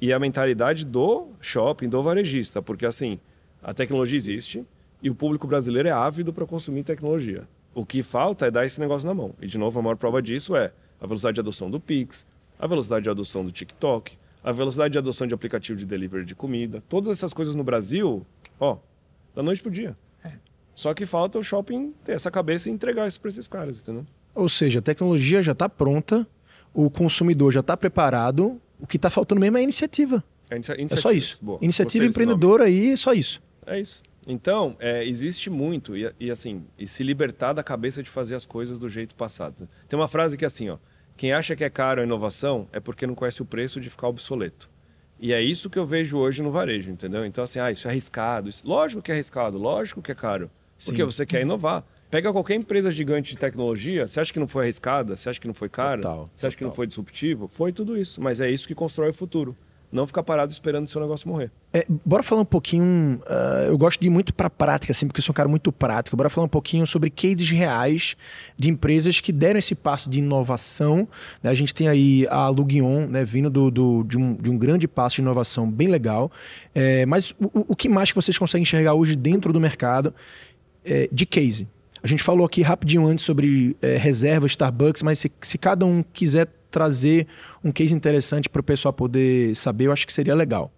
[0.00, 3.18] E a mentalidade do shopping, do varejista, porque assim
[3.62, 4.64] a tecnologia existe
[5.02, 7.48] e o público brasileiro é ávido para consumir tecnologia.
[7.74, 9.34] O que falta é dar esse negócio na mão.
[9.40, 12.26] E, de novo, a maior prova disso é a velocidade de adoção do Pix,
[12.58, 16.34] a velocidade de adoção do TikTok, a velocidade de adoção de aplicativo de delivery de
[16.34, 16.82] comida.
[16.88, 18.26] Todas essas coisas no Brasil,
[18.58, 18.78] ó,
[19.34, 19.96] da noite pro dia.
[20.24, 20.32] É.
[20.74, 24.06] Só que falta o shopping ter essa cabeça e entregar isso para esses caras, entendeu?
[24.34, 26.26] Ou seja, a tecnologia já está pronta,
[26.72, 30.22] o consumidor já está preparado, o que está faltando mesmo é a iniciativa.
[30.50, 31.38] É, é só isso.
[31.42, 31.58] Boa.
[31.60, 33.42] Iniciativa empreendedora aí, só isso.
[33.66, 34.02] É isso.
[34.30, 38.44] Então, é, existe muito, e, e, assim, e se libertar da cabeça de fazer as
[38.44, 39.66] coisas do jeito passado.
[39.88, 40.76] Tem uma frase que é assim, ó.
[41.16, 44.06] Quem acha que é caro a inovação é porque não conhece o preço de ficar
[44.06, 44.68] obsoleto.
[45.18, 47.24] E é isso que eu vejo hoje no varejo, entendeu?
[47.24, 48.50] Então, assim, ah, isso é arriscado.
[48.50, 48.68] Isso...
[48.68, 50.50] Lógico que é arriscado, lógico que é caro.
[50.84, 51.04] Porque Sim.
[51.04, 51.82] você quer inovar.
[52.10, 55.16] Pega qualquer empresa gigante de tecnologia, você acha que não foi arriscada?
[55.16, 56.02] Você acha que não foi cara?
[56.02, 56.58] Total, você acha total.
[56.58, 57.48] que não foi disruptivo?
[57.48, 58.20] Foi tudo isso.
[58.20, 59.56] Mas é isso que constrói o futuro
[59.90, 61.50] não ficar parado esperando o seu negócio morrer.
[61.72, 63.20] É, bora falar um pouquinho.
[63.26, 65.72] Uh, eu gosto de ir muito para prática, assim, porque eu sou um cara muito
[65.72, 66.16] prático.
[66.16, 68.16] Bora falar um pouquinho sobre cases reais
[68.56, 71.08] de empresas que deram esse passo de inovação.
[71.42, 71.50] Né?
[71.50, 74.86] A gente tem aí a Lugion, né, vindo do, do, de, um, de um grande
[74.86, 76.30] passo de inovação bem legal.
[76.74, 80.14] É, mas o, o que mais que vocês conseguem enxergar hoje dentro do mercado
[80.84, 81.66] é, de case?
[82.02, 86.02] A gente falou aqui rapidinho antes sobre é, reserva Starbucks, mas se, se cada um
[86.02, 87.26] quiser trazer
[87.64, 90.70] um case interessante para o pessoal poder saber, eu acho que seria legal.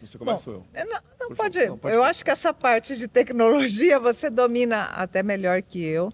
[0.00, 0.86] Você começa Bom, eu?
[0.86, 1.94] Não, não pode, não, pode.
[1.94, 6.10] Eu acho que essa parte de tecnologia você domina até melhor que eu.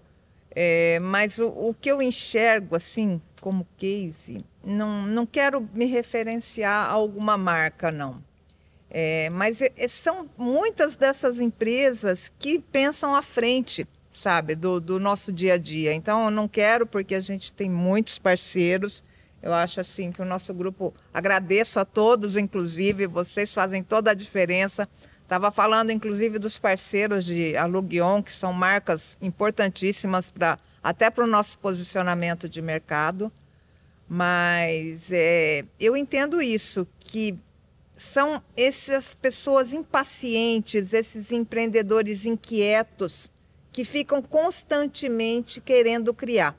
[0.59, 6.89] É, mas o, o, que eu enxergo assim como case, não, não quero me referenciar
[6.89, 8.23] a alguma marca, não.
[8.89, 13.87] É, mas é, são muitas dessas empresas que pensam à frente
[14.17, 15.93] sabe, do, do nosso dia a dia.
[15.93, 19.03] Então, eu não quero, porque a gente tem muitos parceiros.
[19.41, 24.15] Eu acho assim que o nosso grupo, agradeço a todos, inclusive, vocês fazem toda a
[24.15, 24.89] diferença.
[25.21, 31.27] Estava falando, inclusive, dos parceiros de Aluguion, que são marcas importantíssimas para até para o
[31.27, 33.31] nosso posicionamento de mercado.
[34.09, 37.37] Mas é, eu entendo isso, que
[37.95, 43.29] são essas pessoas impacientes, esses empreendedores inquietos,
[43.77, 46.57] que ficam constantemente querendo criar,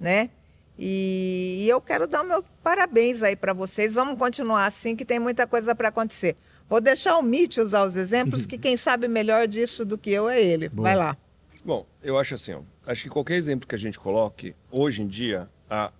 [0.00, 0.30] né?
[0.76, 3.94] E, e eu quero dar meu parabéns aí para vocês.
[3.94, 6.34] Vamos continuar assim, que tem muita coisa para acontecer.
[6.68, 10.28] Vou deixar o Mitch usar os exemplos, que quem sabe melhor disso do que eu
[10.28, 10.68] é ele.
[10.68, 10.88] Boa.
[10.88, 11.16] Vai lá.
[11.64, 15.06] Bom, eu acho assim, ó, acho que qualquer exemplo que a gente coloque, hoje em
[15.06, 15.92] dia, a,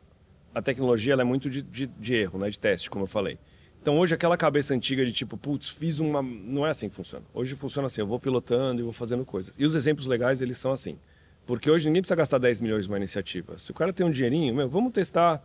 [0.52, 3.38] a tecnologia é muito de, de, de erro, né, de teste, como eu falei.
[3.86, 6.20] Então hoje aquela cabeça antiga de tipo, putz, fiz uma.
[6.20, 7.24] Não é assim que funciona.
[7.32, 9.54] Hoje funciona assim, eu vou pilotando e vou fazendo coisas.
[9.56, 10.98] E os exemplos legais, eles são assim.
[11.46, 13.56] Porque hoje ninguém precisa gastar 10 milhões numa iniciativa.
[13.60, 15.40] Se o cara tem um dinheirinho, meu, vamos testar,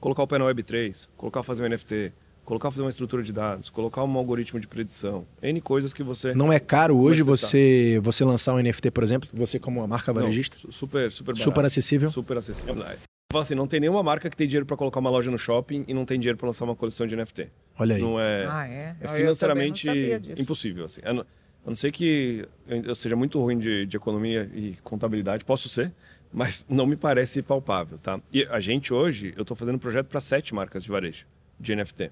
[0.00, 2.14] colocar o pé na Web3, colocar fazer um NFT,
[2.46, 6.32] colocar fazer uma estrutura de dados, colocar um algoritmo de predição, N coisas que você.
[6.32, 10.14] Não é caro hoje você, você lançar um NFT, por exemplo, você como uma marca
[10.14, 10.56] varejista?
[10.64, 11.44] Não, super, super barato.
[11.44, 12.10] Super acessível?
[12.10, 12.82] Super acessível.
[13.30, 15.84] Fala assim, não tem nenhuma marca que tem dinheiro para colocar uma loja no shopping
[15.86, 17.48] e não tem dinheiro para lançar uma coleção de NFT.
[17.78, 18.02] Olha aí.
[18.02, 18.96] Não é, ah, é?
[19.00, 19.88] é financeiramente
[20.36, 20.86] impossível.
[20.86, 21.00] Assim.
[21.04, 25.44] A não, a não ser que eu seja muito ruim de, de economia e contabilidade,
[25.44, 25.92] posso ser,
[26.32, 28.20] mas não me parece palpável, tá?
[28.32, 31.24] E a gente hoje, eu estou fazendo um projeto para sete marcas de varejo
[31.58, 32.10] de NFT.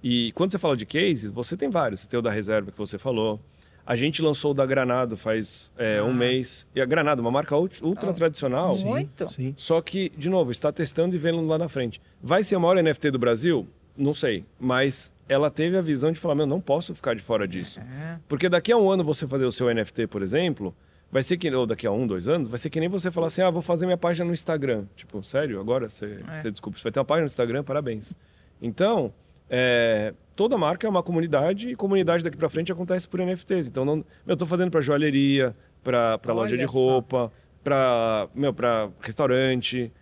[0.00, 2.02] E quando você fala de cases, você tem vários.
[2.02, 3.40] Você tem o da reserva que você falou,
[3.84, 6.04] a gente lançou o da Granado faz é, ah.
[6.04, 6.66] um mês.
[6.74, 8.74] E a Granado, uma marca ultra oh, tradicional.
[8.84, 9.28] Muito.
[9.32, 9.54] Sim.
[9.56, 12.00] Só que, de novo, está testando e vendo lá na frente.
[12.22, 13.66] Vai ser a maior NFT do Brasil?
[13.96, 14.44] Não sei.
[14.58, 17.80] Mas ela teve a visão de falar: meu, não posso ficar de fora disso.
[17.80, 18.18] É.
[18.28, 20.74] Porque daqui a um ano você fazer o seu NFT, por exemplo,
[21.10, 21.50] vai ser que.
[21.50, 23.62] Ou daqui a um, dois anos, vai ser que nem você falar assim: ah, vou
[23.62, 24.86] fazer minha página no Instagram.
[24.96, 25.60] Tipo, sério?
[25.60, 26.40] Agora você, é.
[26.40, 28.14] você desculpa, você vai ter uma página no Instagram, parabéns.
[28.60, 29.12] Então,
[29.50, 33.68] é, toda marca é uma comunidade e comunidade daqui para frente acontece por NFTs.
[33.68, 38.28] Então, não, eu estou fazendo para joalheria, para loja de roupa, para
[39.00, 39.92] restaurante,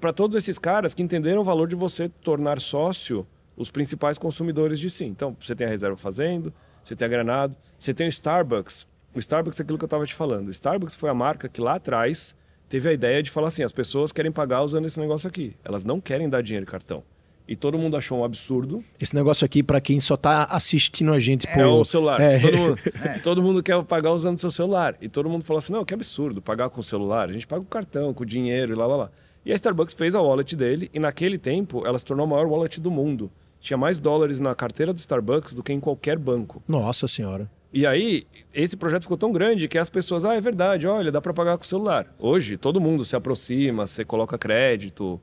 [0.00, 4.78] para todos esses caras que entenderam o valor de você tornar sócio os principais consumidores
[4.78, 5.04] de si.
[5.04, 6.52] Então, você tem a reserva fazendo,
[6.82, 8.86] você tem a Granado, você tem o Starbucks.
[9.14, 10.48] O Starbucks é aquilo que eu estava te falando.
[10.48, 12.34] O Starbucks foi a marca que lá atrás
[12.68, 15.54] teve a ideia de falar assim: as pessoas querem pagar usando esse negócio aqui.
[15.62, 17.04] Elas não querem dar dinheiro e cartão.
[17.46, 18.82] E todo mundo achou um absurdo.
[19.00, 21.60] Esse negócio aqui, para quem só está assistindo a gente é, por...
[21.60, 22.20] É o celular.
[22.20, 22.38] É.
[22.38, 23.18] Todo, mundo, é.
[23.18, 24.96] todo, mundo, quer pagar usando seu celular.
[25.00, 27.28] E todo mundo falou assim: não, que absurdo, pagar com o celular.
[27.28, 29.10] A gente paga com cartão, com dinheiro e lá, lá, lá.
[29.44, 32.46] E a Starbucks fez a wallet dele, e naquele tempo ela se tornou a maior
[32.46, 33.30] wallet do mundo.
[33.60, 36.62] Tinha mais dólares na carteira do Starbucks do que em qualquer banco.
[36.68, 37.50] Nossa Senhora.
[37.72, 41.22] E aí, esse projeto ficou tão grande que as pessoas, ah, é verdade, olha, dá
[41.22, 42.06] para pagar com o celular.
[42.18, 45.18] Hoje, todo mundo se aproxima, você coloca crédito,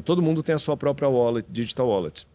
[0.00, 2.26] todo mundo tem a sua própria wallet, digital wallet.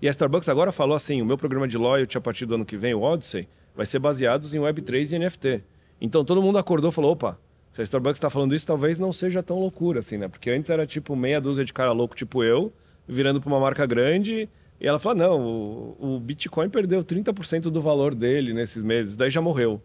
[0.00, 2.64] E a Starbucks agora falou assim: o meu programa de loyalty a partir do ano
[2.64, 5.64] que vem, o Odyssey, vai ser baseado em Web3 e NFT.
[6.00, 7.38] Então todo mundo acordou e falou: opa,
[7.70, 10.26] se a Starbucks está falando isso, talvez não seja tão loucura assim, né?
[10.26, 12.72] Porque antes era tipo meia dúzia de cara louco, tipo eu,
[13.06, 14.48] virando para uma marca grande
[14.80, 19.30] e ela fala: não, o, o Bitcoin perdeu 30% do valor dele nesses meses, daí
[19.30, 19.80] já morreu.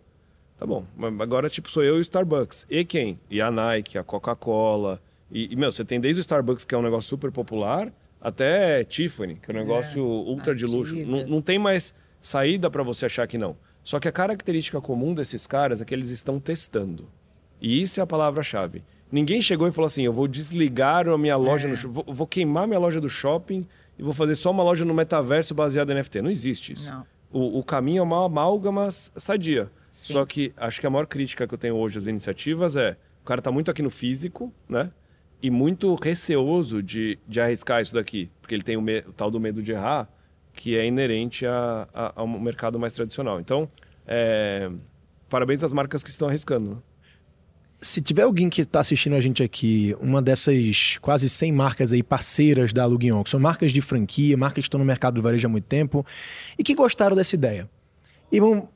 [0.57, 0.83] Tá bom,
[1.19, 2.65] agora tipo sou eu e o Starbucks.
[2.67, 3.19] E quem?
[3.29, 4.99] E a Nike, a Coca-Cola.
[5.31, 8.83] E, e, meu, você tem desde o Starbucks, que é um negócio super popular, até
[8.83, 10.95] Tiffany, que é um negócio é, ultra de luxo.
[11.05, 13.55] Não, não tem mais saída para você achar que não.
[13.83, 17.09] Só que a característica comum desses caras é que eles estão testando.
[17.61, 18.83] E isso é a palavra-chave.
[19.11, 21.71] Ninguém chegou e falou assim: eu vou desligar a minha loja, é.
[21.71, 23.65] no, vou, vou queimar minha loja do shopping
[23.97, 26.21] e vou fazer só uma loja no metaverso baseada em NFT.
[26.21, 26.91] Não existe isso.
[26.91, 27.05] Não.
[27.31, 29.69] O, o caminho é uma amálgama sadia.
[29.89, 30.13] Sim.
[30.13, 33.25] Só que acho que a maior crítica que eu tenho hoje às iniciativas é o
[33.25, 34.91] cara está muito aqui no físico, né?
[35.41, 38.29] E muito receoso de, de arriscar isso daqui.
[38.41, 40.09] Porque ele tem o, me, o tal do medo de errar,
[40.53, 43.39] que é inerente a, a, ao mercado mais tradicional.
[43.39, 43.69] Então,
[44.07, 44.69] é,
[45.29, 46.71] parabéns às marcas que estão arriscando.
[46.71, 46.77] Né?
[47.81, 52.01] se tiver alguém que está assistindo a gente aqui, uma dessas quase 100 marcas aí
[52.01, 55.47] parceiras da Luguion, que são marcas de franquia, marcas que estão no mercado do varejo
[55.47, 56.05] há muito tempo
[56.57, 57.69] e que gostaram dessa ideia.
[58.31, 58.69] E vão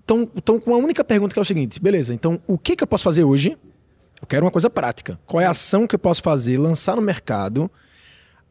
[0.00, 2.86] estão com uma única pergunta que é o seguinte: beleza, então o que, que eu
[2.86, 3.58] posso fazer hoje?
[4.20, 5.18] Eu quero uma coisa prática.
[5.26, 7.70] Qual é a ação que eu posso fazer, lançar no mercado?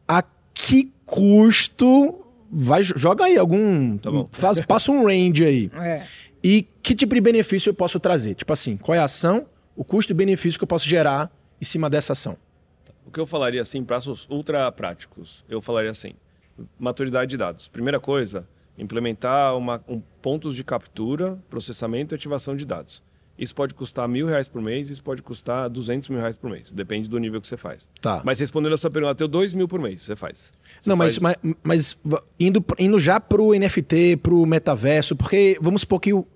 [0.06, 0.22] A
[0.54, 2.24] que custo?
[2.50, 3.98] Vai, joga aí algum.
[3.98, 5.70] Tá faz, passa um range aí.
[5.78, 6.06] É.
[6.42, 8.34] E que tipo de benefício eu posso trazer?
[8.34, 9.46] Tipo assim, qual é a ação?
[9.78, 12.36] o custo e benefício que eu posso gerar em cima dessa ação?
[13.06, 16.14] O que eu falaria assim, passos ultra práticos, eu falaria assim:
[16.76, 17.68] maturidade de dados.
[17.68, 18.46] Primeira coisa,
[18.76, 23.00] implementar uma, um, pontos de captura, processamento e ativação de dados.
[23.38, 26.70] Isso pode custar mil reais por mês, isso pode custar duzentos mil reais por mês.
[26.72, 27.88] Depende do nível que você faz.
[28.00, 28.20] Tá.
[28.24, 30.52] Mas respondendo a sua pergunta, até dois mil por mês você faz.
[30.80, 31.18] Você Não, faz...
[31.18, 36.00] Mas, mas, mas, indo, indo já para o NFT, para o metaverso, porque vamos supor
[36.00, 36.26] que o,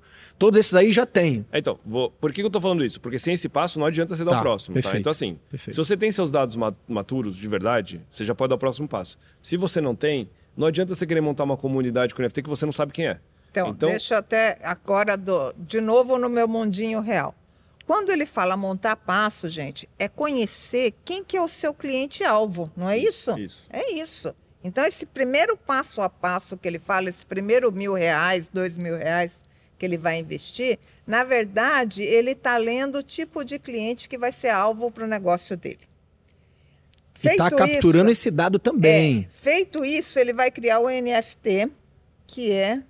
[0.42, 1.46] Todos esses aí já tem.
[1.53, 2.11] É, então, vou...
[2.11, 3.00] por que eu estou falando isso?
[3.00, 4.82] Porque sem esse passo não adianta você dar tá, o próximo.
[4.82, 4.98] Tá?
[4.98, 5.74] Então, assim, perfeito.
[5.74, 6.57] se você tem seus dados
[6.88, 9.16] maturos de verdade, você já pode dar o próximo passo.
[9.40, 12.66] Se você não tem, não adianta você querer montar uma comunidade com NFT que você
[12.66, 13.20] não sabe quem é.
[13.53, 13.90] Então, então...
[13.90, 15.53] deixa eu até agora do...
[15.53, 17.34] de novo no meu mundinho real.
[17.86, 22.88] Quando ele fala montar passo, gente, é conhecer quem que é o seu cliente-alvo, não
[22.88, 23.38] é isso?
[23.38, 23.66] Isso.
[23.70, 24.34] É isso.
[24.64, 28.96] Então, esse primeiro passo a passo que ele fala, esse primeiro mil reais, dois mil
[28.96, 29.42] reais,
[29.76, 34.30] que ele vai investir, na verdade, ele está lendo o tipo de cliente que vai
[34.32, 35.80] ser alvo para o negócio dele.
[37.22, 39.28] e está capturando isso, esse dado também.
[39.28, 41.68] É, feito isso, ele vai criar o NFT,
[42.26, 42.80] que é,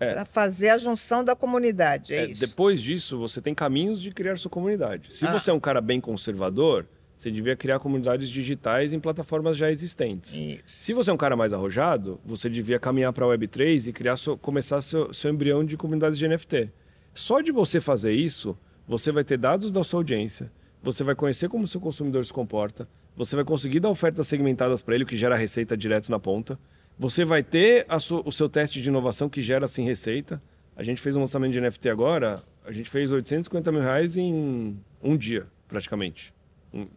[0.00, 0.12] é.
[0.12, 2.12] para fazer a junção da comunidade.
[2.12, 5.14] É, é depois disso, você tem caminhos de criar sua comunidade.
[5.14, 5.32] Se ah.
[5.32, 6.86] você é um cara bem conservador,
[7.16, 10.34] você devia criar comunidades digitais em plataformas já existentes.
[10.34, 10.62] Isso.
[10.64, 14.16] Se você é um cara mais arrojado, você devia caminhar para a Web3 e criar
[14.16, 16.70] seu, começar seu, seu embrião de comunidades de NFT.
[17.12, 21.48] Só de você fazer isso, você vai ter dados da sua audiência, você vai conhecer
[21.48, 25.06] como o seu consumidor se comporta, você vai conseguir dar ofertas segmentadas para ele, o
[25.06, 26.56] que gera receita direto na ponta,
[26.98, 27.86] você vai ter
[28.24, 30.42] o seu teste de inovação que gera assim receita.
[30.76, 34.78] A gente fez um lançamento de NFT agora, a gente fez 850 mil reais em
[35.02, 36.32] um dia, praticamente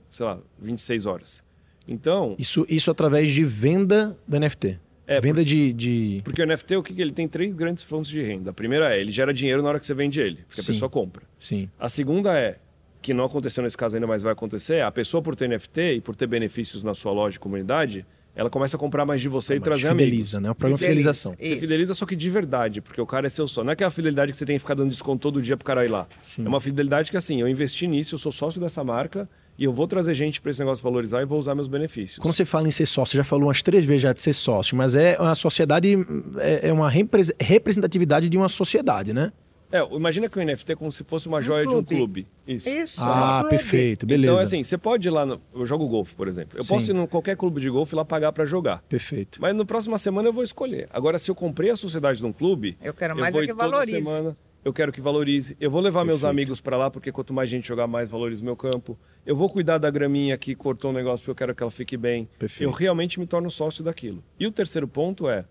[0.09, 1.43] sei lá, 26 horas.
[1.87, 2.35] Então.
[2.37, 4.79] Isso, isso através de venda do NFT.
[5.07, 6.21] É, venda porque, de, de.
[6.23, 8.51] Porque o NFT, o que ele tem três grandes fontes de renda.
[8.51, 10.71] A primeira é, ele gera dinheiro na hora que você vende ele, porque Sim.
[10.71, 11.23] a pessoa compra.
[11.39, 11.69] Sim.
[11.79, 12.57] A segunda é,
[13.01, 16.01] que não aconteceu nesse caso ainda, mas vai acontecer, a pessoa por ter NFT e
[16.01, 18.05] por ter benefícios na sua loja e comunidade,
[18.35, 20.05] ela começa a comprar mais de você é, e trazer fideliza, amigos.
[20.05, 20.51] Fideliza, né?
[20.51, 21.35] O problema é fidelização.
[21.37, 23.63] Você fideliza só que de verdade, porque o cara é seu só.
[23.63, 25.57] Não é que é a fidelidade que você tem que ficar dando desconto todo dia
[25.57, 26.07] pro cara ir lá.
[26.21, 26.45] Sim.
[26.45, 29.27] É uma fidelidade que assim, eu investi nisso, eu sou sócio dessa marca
[29.57, 32.19] e eu vou trazer gente para esse negócio valorizar e vou usar meus benefícios.
[32.19, 34.33] Quando você fala em ser sócio, você já falou umas três vezes já de ser
[34.33, 35.95] sócio, mas é uma sociedade,
[36.39, 39.31] é, é uma representatividade de uma sociedade, né?
[39.71, 42.27] É, imagina que o NFT é como se fosse uma joia de um clube.
[42.47, 42.69] Isso.
[42.69, 43.01] Isso.
[43.01, 43.55] Ah, um clube.
[43.57, 44.33] perfeito, beleza.
[44.33, 45.25] Então, assim, você pode ir lá.
[45.25, 45.41] No...
[45.53, 46.59] Eu jogo golfe, por exemplo.
[46.59, 46.73] Eu Sim.
[46.73, 48.81] posso ir em qualquer clube de golfe e lá pagar para jogar.
[48.89, 49.41] Perfeito.
[49.41, 50.87] Mas na próxima semana eu vou escolher.
[50.91, 52.77] Agora, se eu comprei a sociedade de um clube.
[52.81, 54.03] Eu quero mais vou é que toda valorize.
[54.03, 55.57] Semana, eu quero que valorize.
[55.59, 56.31] Eu vou levar meus Perfeito.
[56.31, 58.97] amigos para lá, porque quanto mais gente jogar, mais valoriza o meu campo.
[59.25, 61.97] Eu vou cuidar da graminha que cortou o negócio, porque eu quero que ela fique
[61.97, 62.29] bem.
[62.37, 62.69] Perfeito.
[62.69, 64.23] Eu realmente me torno sócio daquilo.
[64.39, 65.45] E o terceiro ponto é.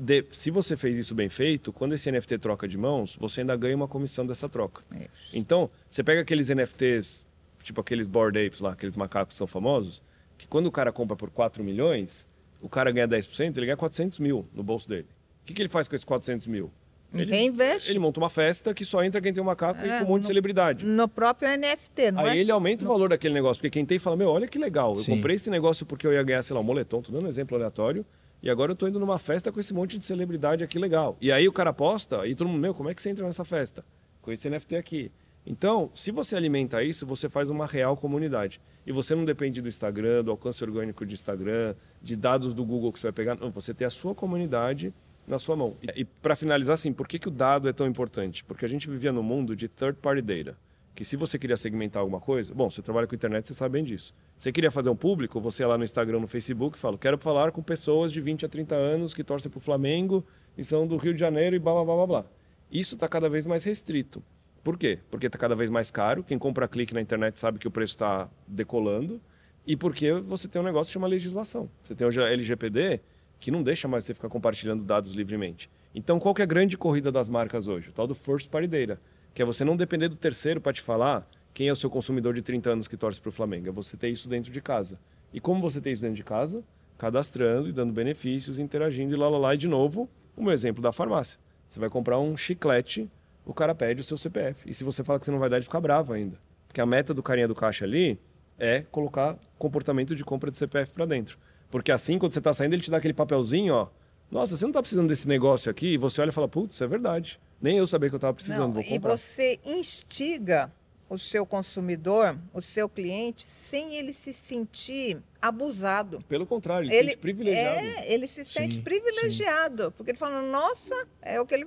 [0.00, 3.54] De- se você fez isso bem feito, quando esse NFT troca de mãos, você ainda
[3.56, 4.82] ganha uma comissão dessa troca.
[4.92, 5.36] Isso.
[5.36, 7.24] Então, você pega aqueles NFTs,
[7.62, 10.02] tipo aqueles Bored Apes lá, aqueles macacos que são famosos,
[10.38, 12.26] que quando o cara compra por 4 milhões,
[12.62, 15.06] o cara ganha 10%, ele ganha 400 mil no bolso dele.
[15.42, 16.70] O que, que ele faz com esses 400 mil?
[17.12, 17.90] Ele, Reinveste.
[17.90, 20.08] Ele monta uma festa que só entra quem tem um macaco e É, com um
[20.08, 20.86] monte de no- celebridade.
[20.86, 22.40] No próprio NFT, não Aí é?
[22.40, 24.94] ele aumenta o valor daquele negócio, porque quem tem fala, meu, olha que legal, eu
[24.94, 25.16] Sim.
[25.16, 27.56] comprei esse negócio porque eu ia ganhar, sei lá, um moletom, tô dando um exemplo
[27.56, 28.06] aleatório,
[28.42, 31.16] e agora eu tô indo numa festa com esse monte de celebridade aqui legal.
[31.20, 33.44] E aí o cara posta, e todo mundo, meu, como é que você entra nessa
[33.44, 33.84] festa?
[34.22, 35.12] Com esse NFT aqui.
[35.44, 38.60] Então, se você alimenta isso, você faz uma real comunidade.
[38.86, 42.92] E você não depende do Instagram, do alcance orgânico de Instagram, de dados do Google
[42.92, 43.36] que você vai pegar.
[43.36, 44.92] Não, você tem a sua comunidade
[45.26, 45.76] na sua mão.
[45.82, 48.44] E, e para finalizar, assim, por que, que o dado é tão importante?
[48.44, 50.58] Porque a gente vivia no mundo de third party data.
[50.94, 53.84] Que se você queria segmentar alguma coisa, bom, você trabalha com internet, você sabe bem
[53.84, 54.14] disso.
[54.36, 57.52] Você queria fazer um público, você ia lá no Instagram, no Facebook fala, quero falar
[57.52, 60.24] com pessoas de 20 a 30 anos que torcem para o Flamengo
[60.58, 62.24] e são do Rio de Janeiro e blá, blá, blá, blá, blá.
[62.70, 64.22] Isso está cada vez mais restrito.
[64.62, 64.98] Por quê?
[65.10, 66.22] Porque está cada vez mais caro.
[66.22, 69.20] Quem compra clique na internet sabe que o preço está decolando.
[69.66, 71.68] E porque você tem um negócio que chama legislação.
[71.82, 73.00] Você tem hoje a LGPD
[73.38, 75.70] que não deixa mais você ficar compartilhando dados livremente.
[75.94, 77.88] Então, qual que é a grande corrida das marcas hoje?
[77.88, 79.00] O tal do first party data,
[79.34, 82.34] que é você não depender do terceiro para te falar quem é o seu consumidor
[82.34, 83.68] de 30 anos que torce para o Flamengo.
[83.68, 84.98] É você ter isso dentro de casa.
[85.32, 86.64] E como você tem isso dentro de casa?
[86.98, 89.54] Cadastrando e dando benefícios, interagindo e lá, lá, lá.
[89.54, 91.38] E de novo, o meu exemplo da farmácia.
[91.68, 93.10] Você vai comprar um chiclete,
[93.44, 94.68] o cara pede o seu CPF.
[94.68, 96.38] E se você fala que você não vai dar, ele fica bravo ainda.
[96.66, 98.18] Porque a meta do carinha do caixa ali
[98.58, 101.38] é colocar comportamento de compra de CPF para dentro.
[101.70, 103.88] Porque assim, quando você está saindo, ele te dá aquele papelzinho, ó.
[104.30, 105.94] Nossa, você não está precisando desse negócio aqui?
[105.94, 107.40] E você olha e fala, putz, é verdade.
[107.60, 110.72] Nem eu sabia que eu estava precisando, Não, vou e você instiga
[111.10, 116.22] o seu consumidor, o seu cliente, sem ele se sentir abusado.
[116.28, 117.86] Pelo contrário, ele, se sente privilegiado.
[117.86, 121.66] É, ele se sente Sim, privilegiado, porque ele fala, nossa, é o que ele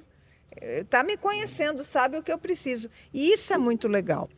[0.62, 2.90] está me conhecendo, sabe o que eu preciso.
[3.14, 4.30] E isso é muito legal.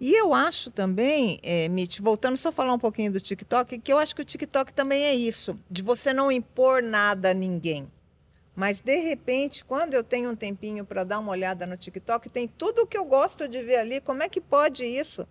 [0.00, 3.92] E eu acho também, é, Mitch, voltando só a falar um pouquinho do TikTok, que
[3.92, 7.88] eu acho que o TikTok também é isso, de você não impor nada a ninguém.
[8.54, 12.46] Mas, de repente, quando eu tenho um tempinho para dar uma olhada no TikTok, tem
[12.46, 14.00] tudo o que eu gosto de ver ali.
[14.00, 15.26] Como é que pode isso?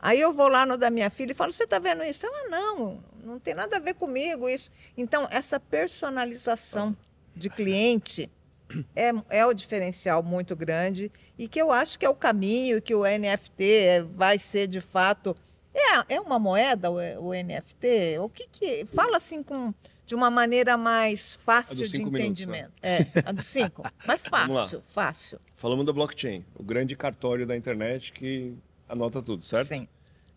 [0.00, 2.26] Aí eu vou lá no da minha filha e falo: Você está vendo isso?
[2.26, 4.70] Ela, não, não tem nada a ver comigo isso.
[4.96, 6.96] Então, essa personalização
[7.34, 8.30] de cliente
[8.94, 12.94] é, é o diferencial muito grande e que eu acho que é o caminho que
[12.94, 15.36] o NFT vai ser de fato.
[15.72, 18.18] É, é uma moeda o, o NFT?
[18.20, 18.84] O que que.
[18.86, 19.72] Fala assim com
[20.06, 22.72] de uma maneira mais fácil de cinco minutos, entendimento.
[22.82, 23.82] É, a dos cinco.
[24.06, 25.40] Mas fácil, fácil.
[25.54, 28.54] Falamos da blockchain, o grande cartório da internet que
[28.88, 29.68] anota tudo, certo?
[29.68, 29.88] Sim.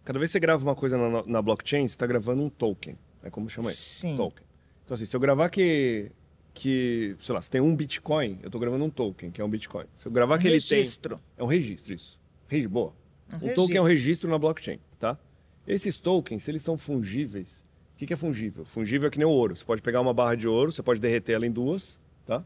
[0.05, 2.97] Cada vez que você grava uma coisa na, na blockchain, você está gravando um token.
[3.21, 3.81] É como chama isso?
[3.81, 4.15] Sim.
[4.15, 4.45] Token.
[4.85, 6.09] Então, assim, se eu gravar que,
[6.53, 9.49] que sei lá, se tem um Bitcoin, eu estou gravando um token, que é um
[9.49, 9.83] Bitcoin.
[9.93, 10.77] Se eu gravar Um que ele tem...
[10.79, 11.19] registro.
[11.37, 12.17] É um registro, isso.
[12.47, 12.69] Regi...
[12.69, 12.93] Boa.
[13.33, 13.87] Um Um, token é um registro.
[13.89, 15.19] registro na blockchain, tá?
[15.67, 17.65] Esses tokens, se eles são fungíveis,
[17.97, 18.63] o que, que é fungível?
[18.63, 19.55] Fungível é que nem o ouro.
[19.55, 22.43] Você pode pegar uma barra de ouro, você pode derreter ela em duas, tá?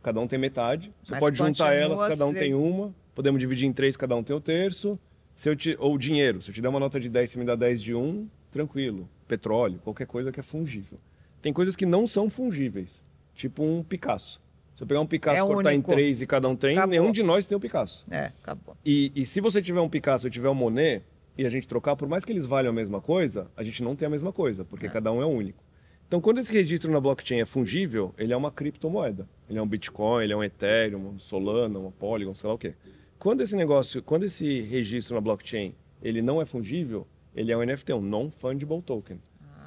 [0.00, 0.92] Cada um tem metade.
[1.02, 2.94] Você Mas pode juntar elas, cada um tem uma.
[3.12, 4.96] Podemos dividir em três, cada um tem o terço.
[5.34, 5.76] Se eu te...
[5.80, 6.40] Ou dinheiro.
[6.40, 9.08] Se eu te der uma nota de 10, você me dá 10 de um, tranquilo.
[9.26, 11.00] Petróleo, qualquer coisa que é fungível.
[11.40, 14.40] Tem coisas que não são fungíveis, tipo um Picasso.
[14.76, 15.90] Se eu pegar um Picasso É e cortar único.
[15.90, 16.90] em três e cada um tem, Acabou.
[16.90, 18.06] nenhum de nós tem um Picasso.
[18.08, 18.76] É, acabou.
[18.86, 21.02] E, e se você tiver um Picasso e tiver um Monet,
[21.36, 23.96] e a gente trocar, por mais que eles valham a mesma coisa, a gente não
[23.96, 25.62] tem a mesma coisa, porque cada um é único.
[26.06, 29.26] Então, quando esse registro na blockchain é fungível, ele é uma criptomoeda.
[29.48, 32.58] Ele é um Bitcoin, ele é um Ethereum, um Solana, um Polygon, sei lá o
[32.58, 32.74] quê.
[33.18, 37.64] Quando esse negócio, quando esse registro na blockchain, ele não é fungível, ele é um
[37.64, 39.18] NFT, um Non-Fungible Token.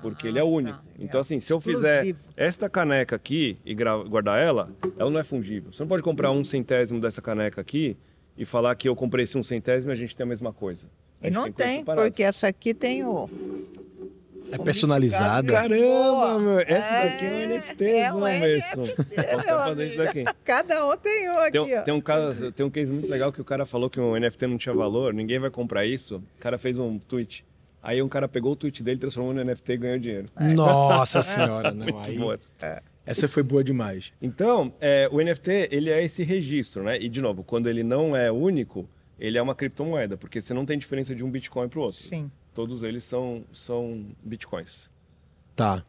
[0.04, 0.48] Porque ele é tá.
[0.48, 0.84] único.
[0.94, 5.20] Ele Então, é assim, se eu fizer esta caneca aqui e guardar ela, ela não
[5.20, 5.74] é fungível.
[5.74, 7.98] Você não pode comprar um centésimo dessa caneca aqui
[8.38, 10.88] e falar que eu comprei esse um centésimo e a gente tem a mesma coisa.
[11.22, 12.10] E gente não tem, separadas.
[12.10, 13.30] porque essa aqui tem o.
[14.52, 15.52] É personalizada.
[15.52, 18.84] Caramba, meu, essa É, daqui é um NFT, é um mesmo.
[18.84, 20.24] NFT, Posso isso daqui.
[20.46, 21.64] Cada um tem um aqui, Tem, ó.
[21.66, 24.16] um- tem um caso, tem um case muito legal que o cara falou que o
[24.20, 26.18] NFT não tinha valor, ninguém vai comprar isso.
[26.18, 27.44] O cara fez um tweet.
[27.82, 30.28] Aí um cara pegou o tweet dele, transformou no NFT e ganhou dinheiro.
[30.56, 31.86] Nossa senhora, não.
[31.92, 32.84] Muito Aí, bom essa.
[33.06, 34.12] Essa foi boa demais.
[34.22, 36.98] Então, é, o NFT, ele é esse registro, né?
[37.00, 38.88] E, de novo, quando ele não é único,
[39.20, 41.98] ele é uma criptomoeda, porque você não tem diferença de um Bitcoin para o outro.
[41.98, 42.30] Sim.
[42.54, 44.90] Todos eles são, são Bitcoins.
[45.56, 45.84] Tá.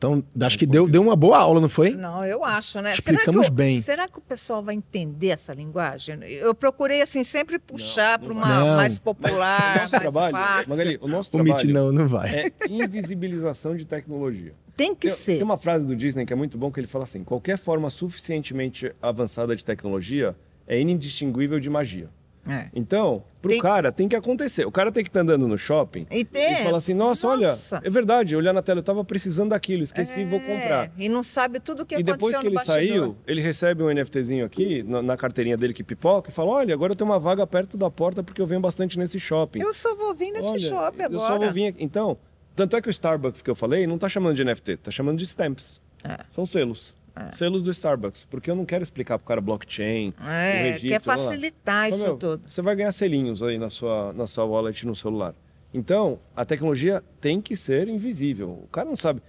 [0.00, 1.90] Então, acho que deu, deu uma boa aula, não foi?
[1.90, 2.94] Não, eu acho, né?
[2.94, 3.80] Explicamos será que o, bem.
[3.82, 6.18] Será que o pessoal vai entender essa linguagem?
[6.24, 8.46] Eu procurei, assim, sempre puxar para uma.
[8.48, 8.76] Não.
[8.76, 10.70] mais popular, Nosso mais trabalho, fácil.
[10.70, 12.34] Magali, o nosso O Meet trabalho não, não vai.
[12.34, 14.54] é invisibilização de tecnologia.
[14.74, 15.34] Tem que Tem, ser.
[15.34, 17.90] tem uma frase do Disney que é muito bom que ele fala assim: qualquer forma
[17.90, 20.34] suficientemente avançada de tecnologia
[20.66, 22.08] é indistinguível de magia.
[22.48, 22.68] É.
[22.74, 24.64] Então, pro Tem- cara tem que acontecer.
[24.66, 27.76] O cara tem que estar andando no shopping E tem- falar assim: nossa, Nossa.
[27.76, 30.86] olha, é verdade, olhar na tela, eu tava precisando daquilo, esqueci, vou comprar.
[30.86, 32.76] É, E não sabe tudo o que E depois aconteceu que ele bastidor.
[33.04, 36.72] saiu, ele recebe um NFTzinho aqui na, na carteirinha dele que pipoca e fala: olha,
[36.74, 39.60] agora eu tenho uma vaga perto da porta porque eu venho bastante nesse shopping.
[39.60, 41.22] Eu só vou vir nesse Olha, shopping agora.
[41.22, 41.84] Eu só vou vir aqui.
[41.84, 42.16] Então,
[42.56, 45.18] tanto é que o Starbucks que eu falei não tá chamando de NFT, tá chamando
[45.18, 45.80] de stamps.
[46.02, 46.16] É.
[46.30, 46.94] São selos.
[47.32, 48.24] Selos do Starbucks.
[48.24, 50.88] Porque eu não quero explicar pro cara blockchain, o É, registro.
[50.90, 52.42] quer facilitar Então, isso meu, tudo.
[52.46, 55.34] Você vai ganhar selinhos aí na sua, na sua wallet no celular.
[55.72, 58.48] Então, a tecnologia tem que ser invisível.
[58.64, 59.22] O cara não sabe.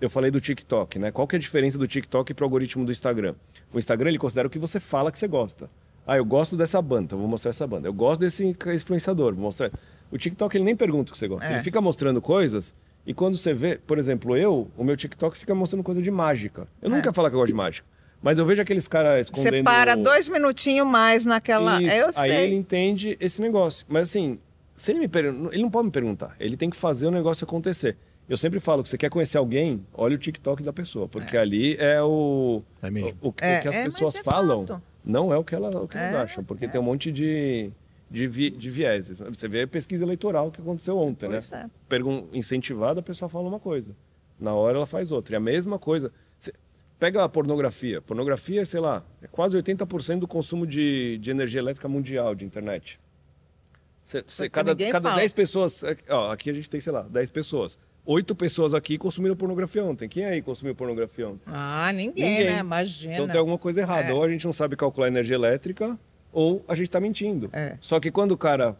[0.00, 1.12] Eu falei do TikTok, né?
[1.12, 3.34] Qual que é a diferença do TikTok para o algoritmo do Instagram?
[3.72, 5.70] O Instagram ele considera o que você fala que você gosta.
[6.06, 7.88] Ah, eu gosto dessa banda, então vou mostrar essa banda.
[7.88, 9.70] Eu gosto desse influenciador, vou mostrar.
[10.10, 11.48] O TikTok ele nem pergunta o que você gosta.
[11.48, 11.54] É.
[11.54, 12.74] Ele fica mostrando coisas
[13.06, 16.66] e quando você vê, por exemplo, eu, o meu TikTok fica mostrando coisa de mágica.
[16.80, 17.02] Eu não É.
[17.02, 17.86] quero falar que eu gosto de mágica,
[18.22, 19.56] mas eu vejo aqueles caras escondendo.
[19.56, 21.80] Você para dois minutinhos mais naquela.
[21.82, 21.94] Isso.
[21.96, 22.46] Eu Aí sei.
[22.46, 23.84] ele entende esse negócio.
[23.88, 24.38] Mas assim,
[24.76, 25.26] se ele me per...
[25.26, 26.34] ele não pode me perguntar.
[26.40, 27.96] Ele tem que fazer o negócio acontecer.
[28.26, 31.76] Eu sempre falo que você quer conhecer alguém, olha o TikTok da pessoa, porque ali
[31.78, 33.12] é o É mesmo.
[33.20, 34.82] o, o É, que as é, pessoas é falam, fato.
[35.04, 37.70] não é o que, ela, o que elas É, acham, porque tem um monte de
[38.14, 39.18] de, vi- de vieses.
[39.20, 41.64] Você vê a pesquisa eleitoral que aconteceu ontem, Pois né?
[41.66, 41.70] é.
[41.88, 43.94] Pergun incentivada, a pessoa fala uma coisa.
[44.38, 45.34] Na hora ela faz outra.
[45.34, 46.12] E a mesma coisa.
[46.98, 48.00] Pega a pornografia.
[48.00, 52.98] Pornografia, sei lá, é quase 80% do consumo de, de energia elétrica mundial de internet.
[54.52, 55.20] Cada cada fala.
[55.20, 55.82] 10 pessoas.
[56.08, 57.78] Ó, aqui a gente tem, sei lá, 10 pessoas.
[58.06, 60.08] Oito pessoas aqui consumiram pornografia ontem.
[60.08, 61.42] Quem aí consumiu pornografia ontem?
[61.46, 62.44] Ah, ninguém, Ninguém.
[62.52, 62.58] né?
[62.58, 63.14] Imagina.
[63.14, 64.10] Então tem alguma coisa errada.
[64.10, 64.12] É.
[64.12, 65.98] Ou a gente não sabe calcular energia elétrica,
[66.34, 67.48] ou a gente está mentindo.
[67.52, 67.76] É.
[67.80, 68.76] Só que quando o cara,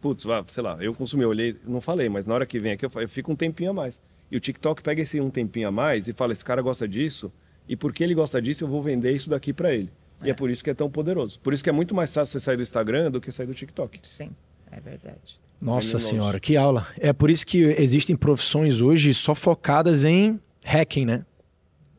[0.00, 2.72] putz, vá, sei lá, eu consumi, eu olhei, não falei, mas na hora que vem
[2.72, 4.00] aqui eu, eu fico um tempinho a mais.
[4.30, 7.32] E o TikTok pega esse um tempinho a mais e fala: esse cara gosta disso,
[7.68, 9.90] e porque ele gosta disso, eu vou vender isso daqui para ele.
[10.22, 11.40] E é por isso que é tão poderoso.
[11.40, 13.54] Por isso que é muito mais fácil você sair do Instagram do que sair do
[13.54, 13.98] TikTok.
[14.02, 14.30] Sim,
[14.70, 15.40] é verdade.
[15.60, 16.08] Nossa Venenoso.
[16.08, 16.86] senhora, que aula.
[16.98, 21.24] É por isso que existem profissões hoje só focadas em hacking, né?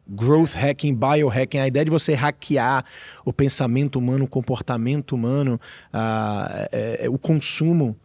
[0.08, 2.84] Growth hacking, biohacking, a ideia de você hackear
[3.24, 5.60] o pensamento humano, o comportamento humano,
[5.94, 7.96] ah, é- é- o consumo,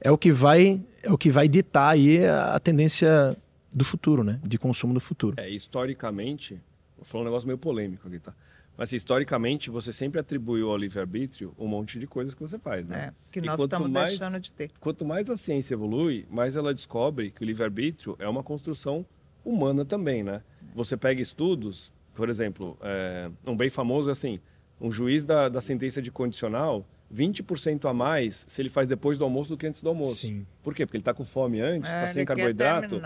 [0.00, 3.36] é o que vai é o que vai ditar aí a a tendência
[3.72, 4.40] do futuro, né?
[4.42, 5.34] De consumo do futuro.
[5.38, 6.60] É, historicamente,
[6.96, 8.32] vou falar um negócio meio polêmico aqui, tá?
[8.76, 13.06] Mas historicamente, você sempre atribuiu ao livre-arbítrio um monte de coisas que você faz, né?
[13.08, 14.70] É, que nós quanto estamos mais- deixando de ter.
[14.78, 19.04] Quanto mais a ciência evolui, mais ela descobre que o livre-arbítrio é uma construção
[19.44, 20.42] humana também, né?
[20.78, 24.38] Você pega estudos, por exemplo, é, um bem famoso é assim,
[24.80, 29.24] um juiz da, da sentença de condicional, 20% a mais se ele faz depois do
[29.24, 30.14] almoço do que antes do almoço.
[30.14, 30.46] Sim.
[30.62, 30.86] Por quê?
[30.86, 33.00] Porque ele está com fome antes, É, está sem ele quer carboidrato,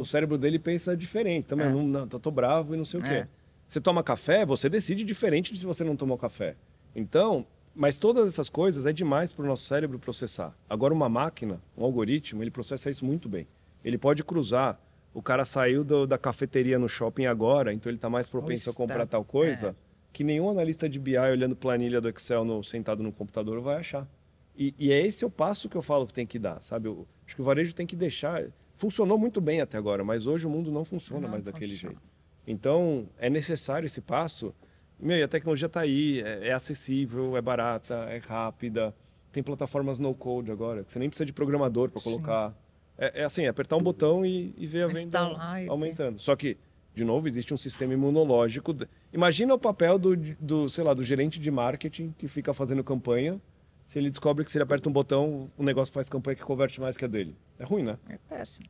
[0.00, 1.46] o cérebro dele pensa diferente.
[1.46, 3.08] Também, não, não, tô bravo e não sei o quê.
[3.08, 3.28] É.
[3.66, 6.54] Você toma café, você decide diferente de se você não tomou café.
[6.94, 10.56] Então, mas todas essas coisas é demais para o nosso cérebro processar.
[10.70, 13.48] Agora, uma máquina, um algoritmo, ele processa isso muito bem.
[13.84, 14.80] Ele pode cruzar.
[15.16, 18.74] O cara saiu do- da cafeteria no shopping agora, então ele está mais propenso a
[18.74, 19.74] comprar tal coisa, É.
[20.12, 24.06] que nenhum analista de BI olhando planilha do Excel no- sentado no computador vai achar.
[24.54, 26.88] E, e é esse o passo que eu falo que tem que dar, sabe?
[26.88, 28.44] Eu, acho que o varejo tem que deixar.
[28.74, 31.94] Funcionou muito bem até agora, mas hoje o mundo não funciona Não mais daquele funciona.
[31.94, 32.06] jeito.
[32.46, 34.54] Então, é necessário esse passo.
[35.00, 38.94] Meu, e a tecnologia está aí, é, é acessível, é barata, é rápida.
[39.32, 42.54] Tem plataformas no-code agora, que você nem precisa de programador para colocar.
[42.98, 46.18] É, é assim, é apertar um botão e, e ver a venda Instalar aumentando.
[46.18, 46.56] Só que,
[46.94, 48.74] de novo, existe um sistema imunológico.
[49.12, 53.40] Imagina o papel do, do, sei lá, do gerente de marketing que fica fazendo campanha.
[53.86, 56.80] Se ele descobre que se ele aperta um botão, o negócio faz campanha que converte
[56.80, 57.36] mais que a dele.
[57.58, 57.96] É ruim, né?
[58.08, 58.66] É péssimo.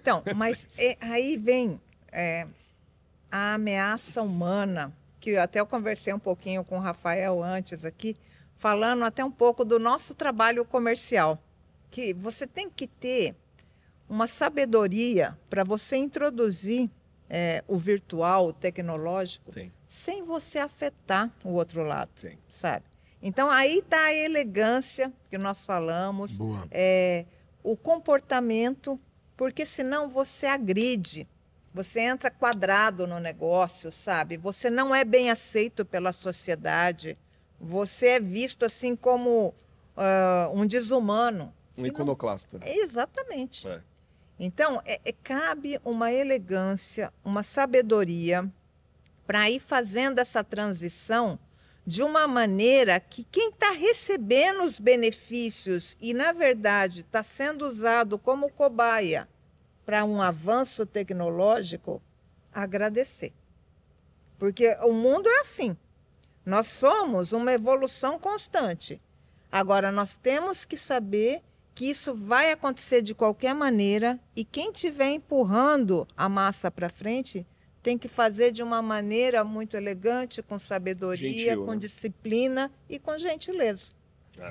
[0.00, 1.78] Então, mas é, aí vem
[2.10, 2.46] é,
[3.30, 8.16] a ameaça humana, que até eu conversei um pouquinho com o Rafael antes aqui,
[8.56, 11.38] falando até um pouco do nosso trabalho comercial.
[11.90, 13.34] Que você tem que ter
[14.08, 16.90] uma sabedoria para você introduzir
[17.28, 19.72] é, o virtual, o tecnológico, Tem.
[19.88, 22.38] sem você afetar o outro lado, Tem.
[22.48, 22.84] sabe?
[23.20, 26.38] Então aí está a elegância que nós falamos,
[26.70, 27.24] é,
[27.62, 29.00] o comportamento,
[29.36, 31.26] porque senão você agride,
[31.76, 34.38] Você entra quadrado no negócio, sabe?
[34.38, 37.18] Você não é bem aceito pela sociedade.
[37.60, 39.48] Você é visto assim como
[39.94, 41.52] uh, um desumano.
[41.76, 42.58] Um iconoclasta.
[42.58, 42.66] Não...
[42.66, 43.68] Exatamente.
[43.68, 43.82] É.
[44.38, 48.50] Então, é, é, cabe uma elegância, uma sabedoria
[49.26, 51.38] para ir fazendo essa transição
[51.86, 58.18] de uma maneira que quem está recebendo os benefícios e, na verdade, está sendo usado
[58.18, 59.28] como cobaia
[59.84, 62.02] para um avanço tecnológico,
[62.52, 63.32] agradecer.
[64.38, 65.76] Porque o mundo é assim.
[66.44, 69.00] Nós somos uma evolução constante.
[69.50, 71.42] Agora, nós temos que saber
[71.76, 77.46] que isso vai acontecer de qualquer maneira e quem estiver empurrando a massa para frente
[77.82, 81.76] tem que fazer de uma maneira muito elegante, com sabedoria, Gentil, com né?
[81.76, 83.90] disciplina e com gentileza.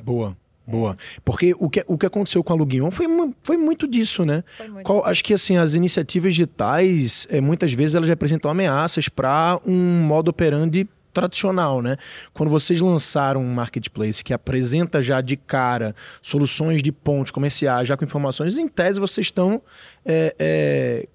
[0.03, 0.37] Boa.
[0.67, 0.95] Boa.
[1.23, 3.05] Porque o que, o que aconteceu com a Luguion foi,
[3.43, 4.43] foi muito disso, né?
[4.67, 9.59] Muito Qual, acho que assim, as iniciativas digitais, é, muitas vezes, elas representam ameaças para
[9.65, 11.95] um modo operandi tradicional, né?
[12.33, 17.95] Quando vocês lançaram um marketplace que apresenta já de cara soluções de pontos comerciais, já
[17.95, 19.61] com informações, em tese vocês estão
[20.05, 21.07] é, é,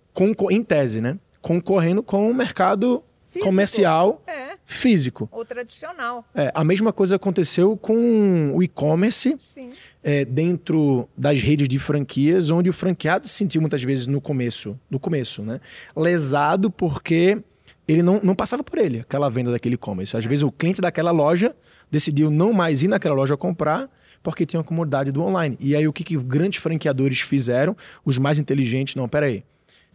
[0.50, 1.18] em tese, né?
[1.42, 3.46] Concorrendo com o mercado Físico.
[3.46, 4.56] comercial é.
[4.64, 5.28] físico.
[5.30, 6.24] Ou tradicional.
[6.34, 9.36] É, a mesma coisa aconteceu com o e-commerce
[10.02, 14.78] é, dentro das redes de franquias, onde o franqueado se sentiu muitas vezes no começo,
[14.90, 15.60] no começo, né?
[15.96, 17.40] Lesado porque
[17.90, 20.16] ele não, não passava por ele, aquela venda daquele e-commerce.
[20.16, 21.54] Às vezes o cliente daquela loja
[21.90, 23.90] decidiu não mais ir naquela loja comprar
[24.22, 25.56] porque tinha a comodidade do online.
[25.58, 27.76] E aí o que, que grandes franqueadores fizeram?
[28.04, 29.32] Os mais inteligentes, não, peraí.
[29.32, 29.44] aí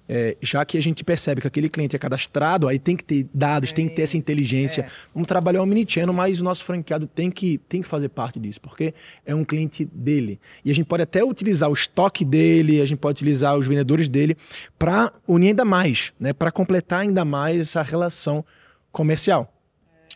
[0.07, 3.27] é, já que a gente percebe que aquele cliente é cadastrado, aí tem que ter
[3.33, 4.83] dados, é tem que ter essa inteligência.
[4.83, 4.89] É.
[5.13, 8.61] Vamos trabalhar o omnichannel, mas o nosso franqueado tem que, tem que fazer parte disso,
[8.61, 8.93] porque
[9.25, 10.39] é um cliente dele.
[10.63, 14.07] E a gente pode até utilizar o estoque dele, a gente pode utilizar os vendedores
[14.07, 14.37] dele
[14.77, 16.33] para unir ainda mais, né?
[16.33, 18.45] para completar ainda mais essa relação
[18.91, 19.51] comercial.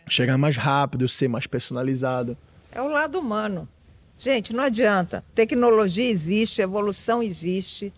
[0.06, 0.10] É.
[0.10, 2.36] Chegar mais rápido, ser mais personalizado.
[2.72, 3.68] É o lado humano.
[4.16, 5.24] Gente, não adianta.
[5.34, 7.92] Tecnologia existe, evolução existe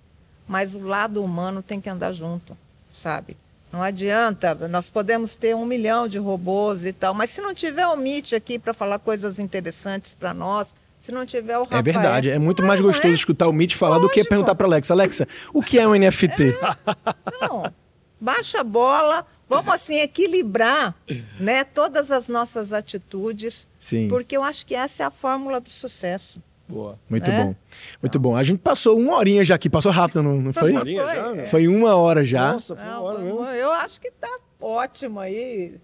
[0.46, 2.56] mas o lado humano tem que andar junto,
[2.90, 3.36] sabe?
[3.72, 7.86] Não adianta, nós podemos ter um milhão de robôs e tal, mas se não tiver
[7.86, 11.80] o Meet aqui para falar coisas interessantes para nós, se não tiver o é Rafael...
[11.80, 13.16] É verdade, é muito mais gostoso é?
[13.16, 14.08] escutar o Meet falar Lógico.
[14.08, 14.92] do que perguntar para Alexa.
[14.92, 16.50] Alexa, o que é um NFT?
[16.50, 17.72] É, não,
[18.20, 20.94] baixa a bola, vamos assim equilibrar
[21.40, 24.06] né, todas as nossas atitudes, Sim.
[24.08, 26.40] porque eu acho que essa é a fórmula do sucesso.
[26.72, 26.98] Boa.
[27.08, 27.44] Muito é?
[27.44, 27.54] bom.
[28.00, 28.36] Muito bom.
[28.36, 30.70] A gente passou uma horinha já aqui, passou rápido, não, não foi?
[30.70, 31.44] Uma horinha já, né?
[31.44, 32.54] Foi uma hora já.
[32.54, 33.44] Nossa, foi uma hora mesmo.
[33.44, 35.78] Eu acho que tá ótimo aí.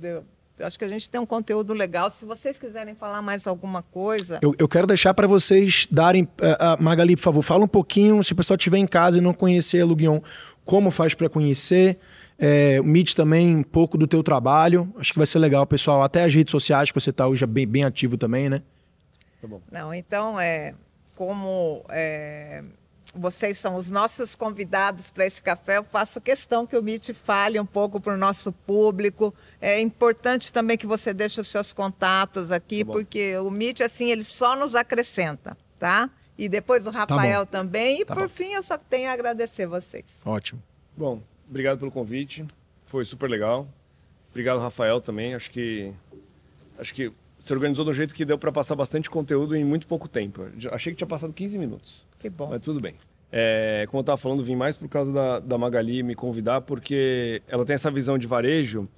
[0.00, 0.24] Eu
[0.66, 2.10] acho que a gente tem um conteúdo legal.
[2.10, 4.38] Se vocês quiserem falar mais alguma coisa.
[4.40, 6.24] Eu, eu quero deixar para vocês darem.
[6.24, 8.24] Uh, uh, Magali, por favor, fala um pouquinho.
[8.24, 10.20] Se o pessoal estiver em casa e não conhecer a Luguion,
[10.64, 11.98] como faz para conhecer?
[12.38, 14.90] É, o Meet também, um pouco do teu trabalho.
[14.96, 16.02] Acho que vai ser legal, pessoal.
[16.02, 18.62] Até as redes sociais que você está hoje bem, bem ativo também, né?
[19.40, 19.60] Tá bom.
[19.70, 20.74] Não, então, é,
[21.16, 22.62] como é,
[23.14, 27.58] vocês são os nossos convidados para esse café, eu faço questão que o MIT fale
[27.58, 29.34] um pouco para o nosso público.
[29.60, 34.10] É importante também que você deixe os seus contatos aqui, tá porque o MIT, assim,
[34.10, 36.10] ele só nos acrescenta, tá?
[36.38, 38.00] E depois o tá Rafael tá também.
[38.00, 38.28] E tá por bom.
[38.28, 40.22] fim, eu só tenho a agradecer vocês.
[40.24, 40.62] Ótimo.
[40.96, 42.46] Bom, obrigado pelo convite.
[42.86, 43.68] Foi super legal.
[44.30, 45.34] Obrigado, Rafael, também.
[45.34, 45.92] Acho que
[46.78, 49.86] acho que se organizou de um jeito que deu para passar bastante conteúdo em muito
[49.86, 50.42] pouco tempo.
[50.62, 52.06] Eu achei que tinha passado 15 minutos.
[52.18, 52.48] Que bom.
[52.50, 52.94] Mas tudo bem.
[53.32, 57.42] É, como eu estava falando, vim mais por causa da, da Magali me convidar, porque
[57.48, 58.88] ela tem essa visão de varejo,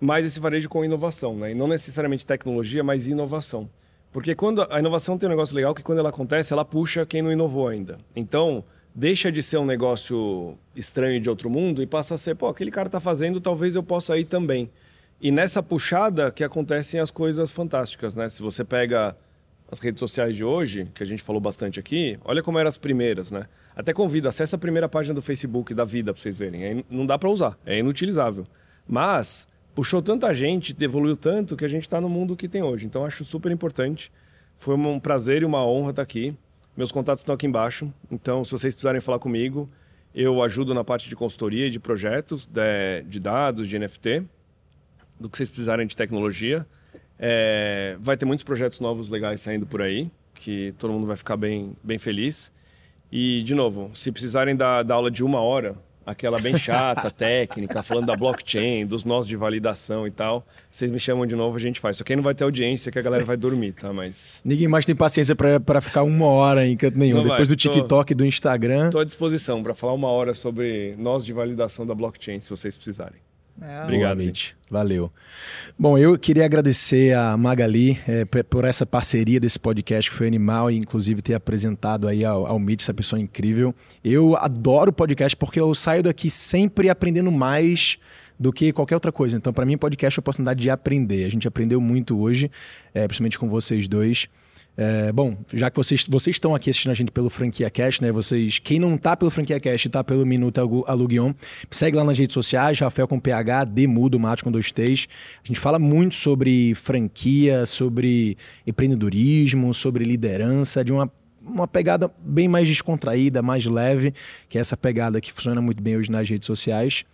[0.00, 1.52] mais esse varejo com inovação, né?
[1.52, 3.68] E não necessariamente tecnologia, mas inovação.
[4.12, 7.22] Porque quando a inovação tem um negócio legal que quando ela acontece, ela puxa quem
[7.22, 7.98] não inovou ainda.
[8.14, 8.64] Então,
[8.94, 12.70] deixa de ser um negócio estranho de outro mundo e passa a ser, pô, aquele
[12.70, 14.70] cara está fazendo, talvez eu possa ir também.
[15.20, 18.28] E nessa puxada que acontecem as coisas fantásticas, né?
[18.28, 19.16] Se você pega
[19.70, 22.78] as redes sociais de hoje, que a gente falou bastante aqui, olha como eram as
[22.78, 23.46] primeiras, né?
[23.74, 26.64] Até convido, acessa a primeira página do Facebook da vida para vocês verem.
[26.64, 28.46] É, não dá para usar, é inutilizável.
[28.86, 32.86] Mas puxou tanta gente, evoluiu tanto que a gente está no mundo que tem hoje.
[32.86, 34.12] Então acho super importante.
[34.56, 36.36] Foi um prazer e uma honra estar tá aqui.
[36.76, 37.92] Meus contatos estão aqui embaixo.
[38.08, 39.68] Então, se vocês precisarem falar comigo,
[40.14, 44.24] eu ajudo na parte de consultoria e de projetos, de, de dados, de NFT
[45.18, 46.66] do que vocês precisarem de tecnologia.
[47.18, 51.36] É, vai ter muitos projetos novos legais saindo por aí, que todo mundo vai ficar
[51.36, 52.52] bem, bem feliz.
[53.10, 57.82] E, de novo, se precisarem da, da aula de uma hora, aquela bem chata, técnica,
[57.82, 60.46] falando da blockchain, dos nós de validação e tal.
[60.70, 61.96] Vocês me chamam de novo, a gente faz.
[61.96, 63.92] Só que aí não vai ter audiência, que a galera vai dormir, tá?
[63.92, 64.40] Mas.
[64.44, 67.16] Ninguém mais tem paciência para ficar uma hora em canto nenhum.
[67.16, 68.86] Não Depois vai, do TikTok e do Instagram.
[68.86, 72.76] Estou à disposição para falar uma hora sobre nós de validação da blockchain, se vocês
[72.76, 73.27] precisarem.
[73.60, 73.82] É.
[73.84, 74.52] Obrigado, Mitch.
[74.70, 75.10] Valeu.
[75.78, 80.70] Bom, eu queria agradecer a Magali é, por essa parceria desse podcast que foi animal
[80.70, 83.74] e inclusive ter apresentado aí ao, ao Mitch, essa pessoa incrível.
[84.04, 87.98] Eu adoro podcast porque eu saio daqui sempre aprendendo mais
[88.38, 89.36] do que qualquer outra coisa.
[89.36, 91.24] Então, para mim, podcast é a oportunidade de aprender.
[91.24, 92.50] A gente aprendeu muito hoje,
[92.94, 94.28] é, principalmente com vocês dois.
[94.80, 98.12] É, bom, já que vocês, vocês estão aqui assistindo a gente pelo Franquia Cash, né?
[98.12, 101.32] Vocês, quem não tá pelo Franquia Cash e tá pelo Minuto Aluguion,
[101.68, 105.08] segue lá nas redes sociais, Rafael com PH, Demudo, Mato com dois T's.
[105.42, 111.10] A gente fala muito sobre franquia, sobre empreendedorismo, sobre liderança, de uma
[111.40, 114.12] uma pegada bem mais descontraída, mais leve,
[114.50, 117.04] que é essa pegada que funciona muito bem hoje nas redes sociais.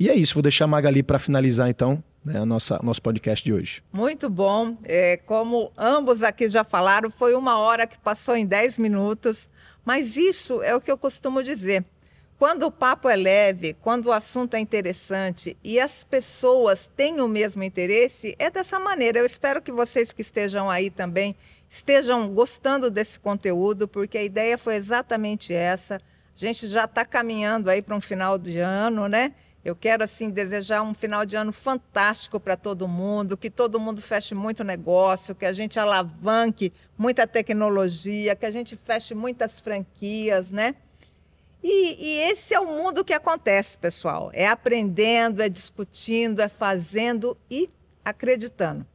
[0.00, 3.44] E é isso, vou deixar a Magali para finalizar então né, a nossa, nosso podcast
[3.44, 3.82] de hoje.
[3.92, 4.76] Muito bom.
[4.84, 9.50] É, como ambos aqui já falaram, foi uma hora que passou em 10 minutos,
[9.84, 11.84] mas isso é o que eu costumo dizer.
[12.38, 17.28] Quando o papo é leve, quando o assunto é interessante e as pessoas têm o
[17.28, 19.18] mesmo interesse, é dessa maneira.
[19.18, 21.36] Eu espero que vocês que estejam aí também
[21.70, 25.96] estejam gostando desse conteúdo, porque a ideia foi exatamente essa.
[25.96, 26.00] A
[26.38, 29.32] gente já está caminhando aí para um final de ano, né?
[29.64, 34.02] Eu quero assim desejar um final de ano fantástico para todo mundo, que todo mundo
[34.02, 40.50] feche muito negócio, que a gente alavanque muita tecnologia, que a gente feche muitas franquias,
[40.50, 40.74] né?
[41.62, 44.28] E, e esse é o mundo que acontece, pessoal.
[44.34, 47.70] É aprendendo, é discutindo, é fazendo e
[48.04, 48.86] acreditando.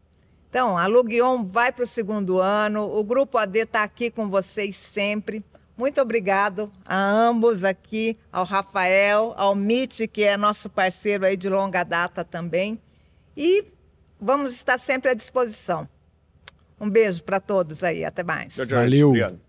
[0.51, 4.75] Então, a Lugion vai para o segundo ano, o Grupo AD está aqui com vocês
[4.75, 5.43] sempre.
[5.79, 11.47] Muito obrigado a ambos aqui, ao Rafael, ao Mitch, que é nosso parceiro aí de
[11.47, 12.77] longa data também.
[13.35, 13.63] E
[14.19, 15.87] vamos estar sempre à disposição.
[16.77, 18.57] Um beijo para todos aí, até mais.
[18.57, 19.07] Valeu.
[19.07, 19.39] Obrigado.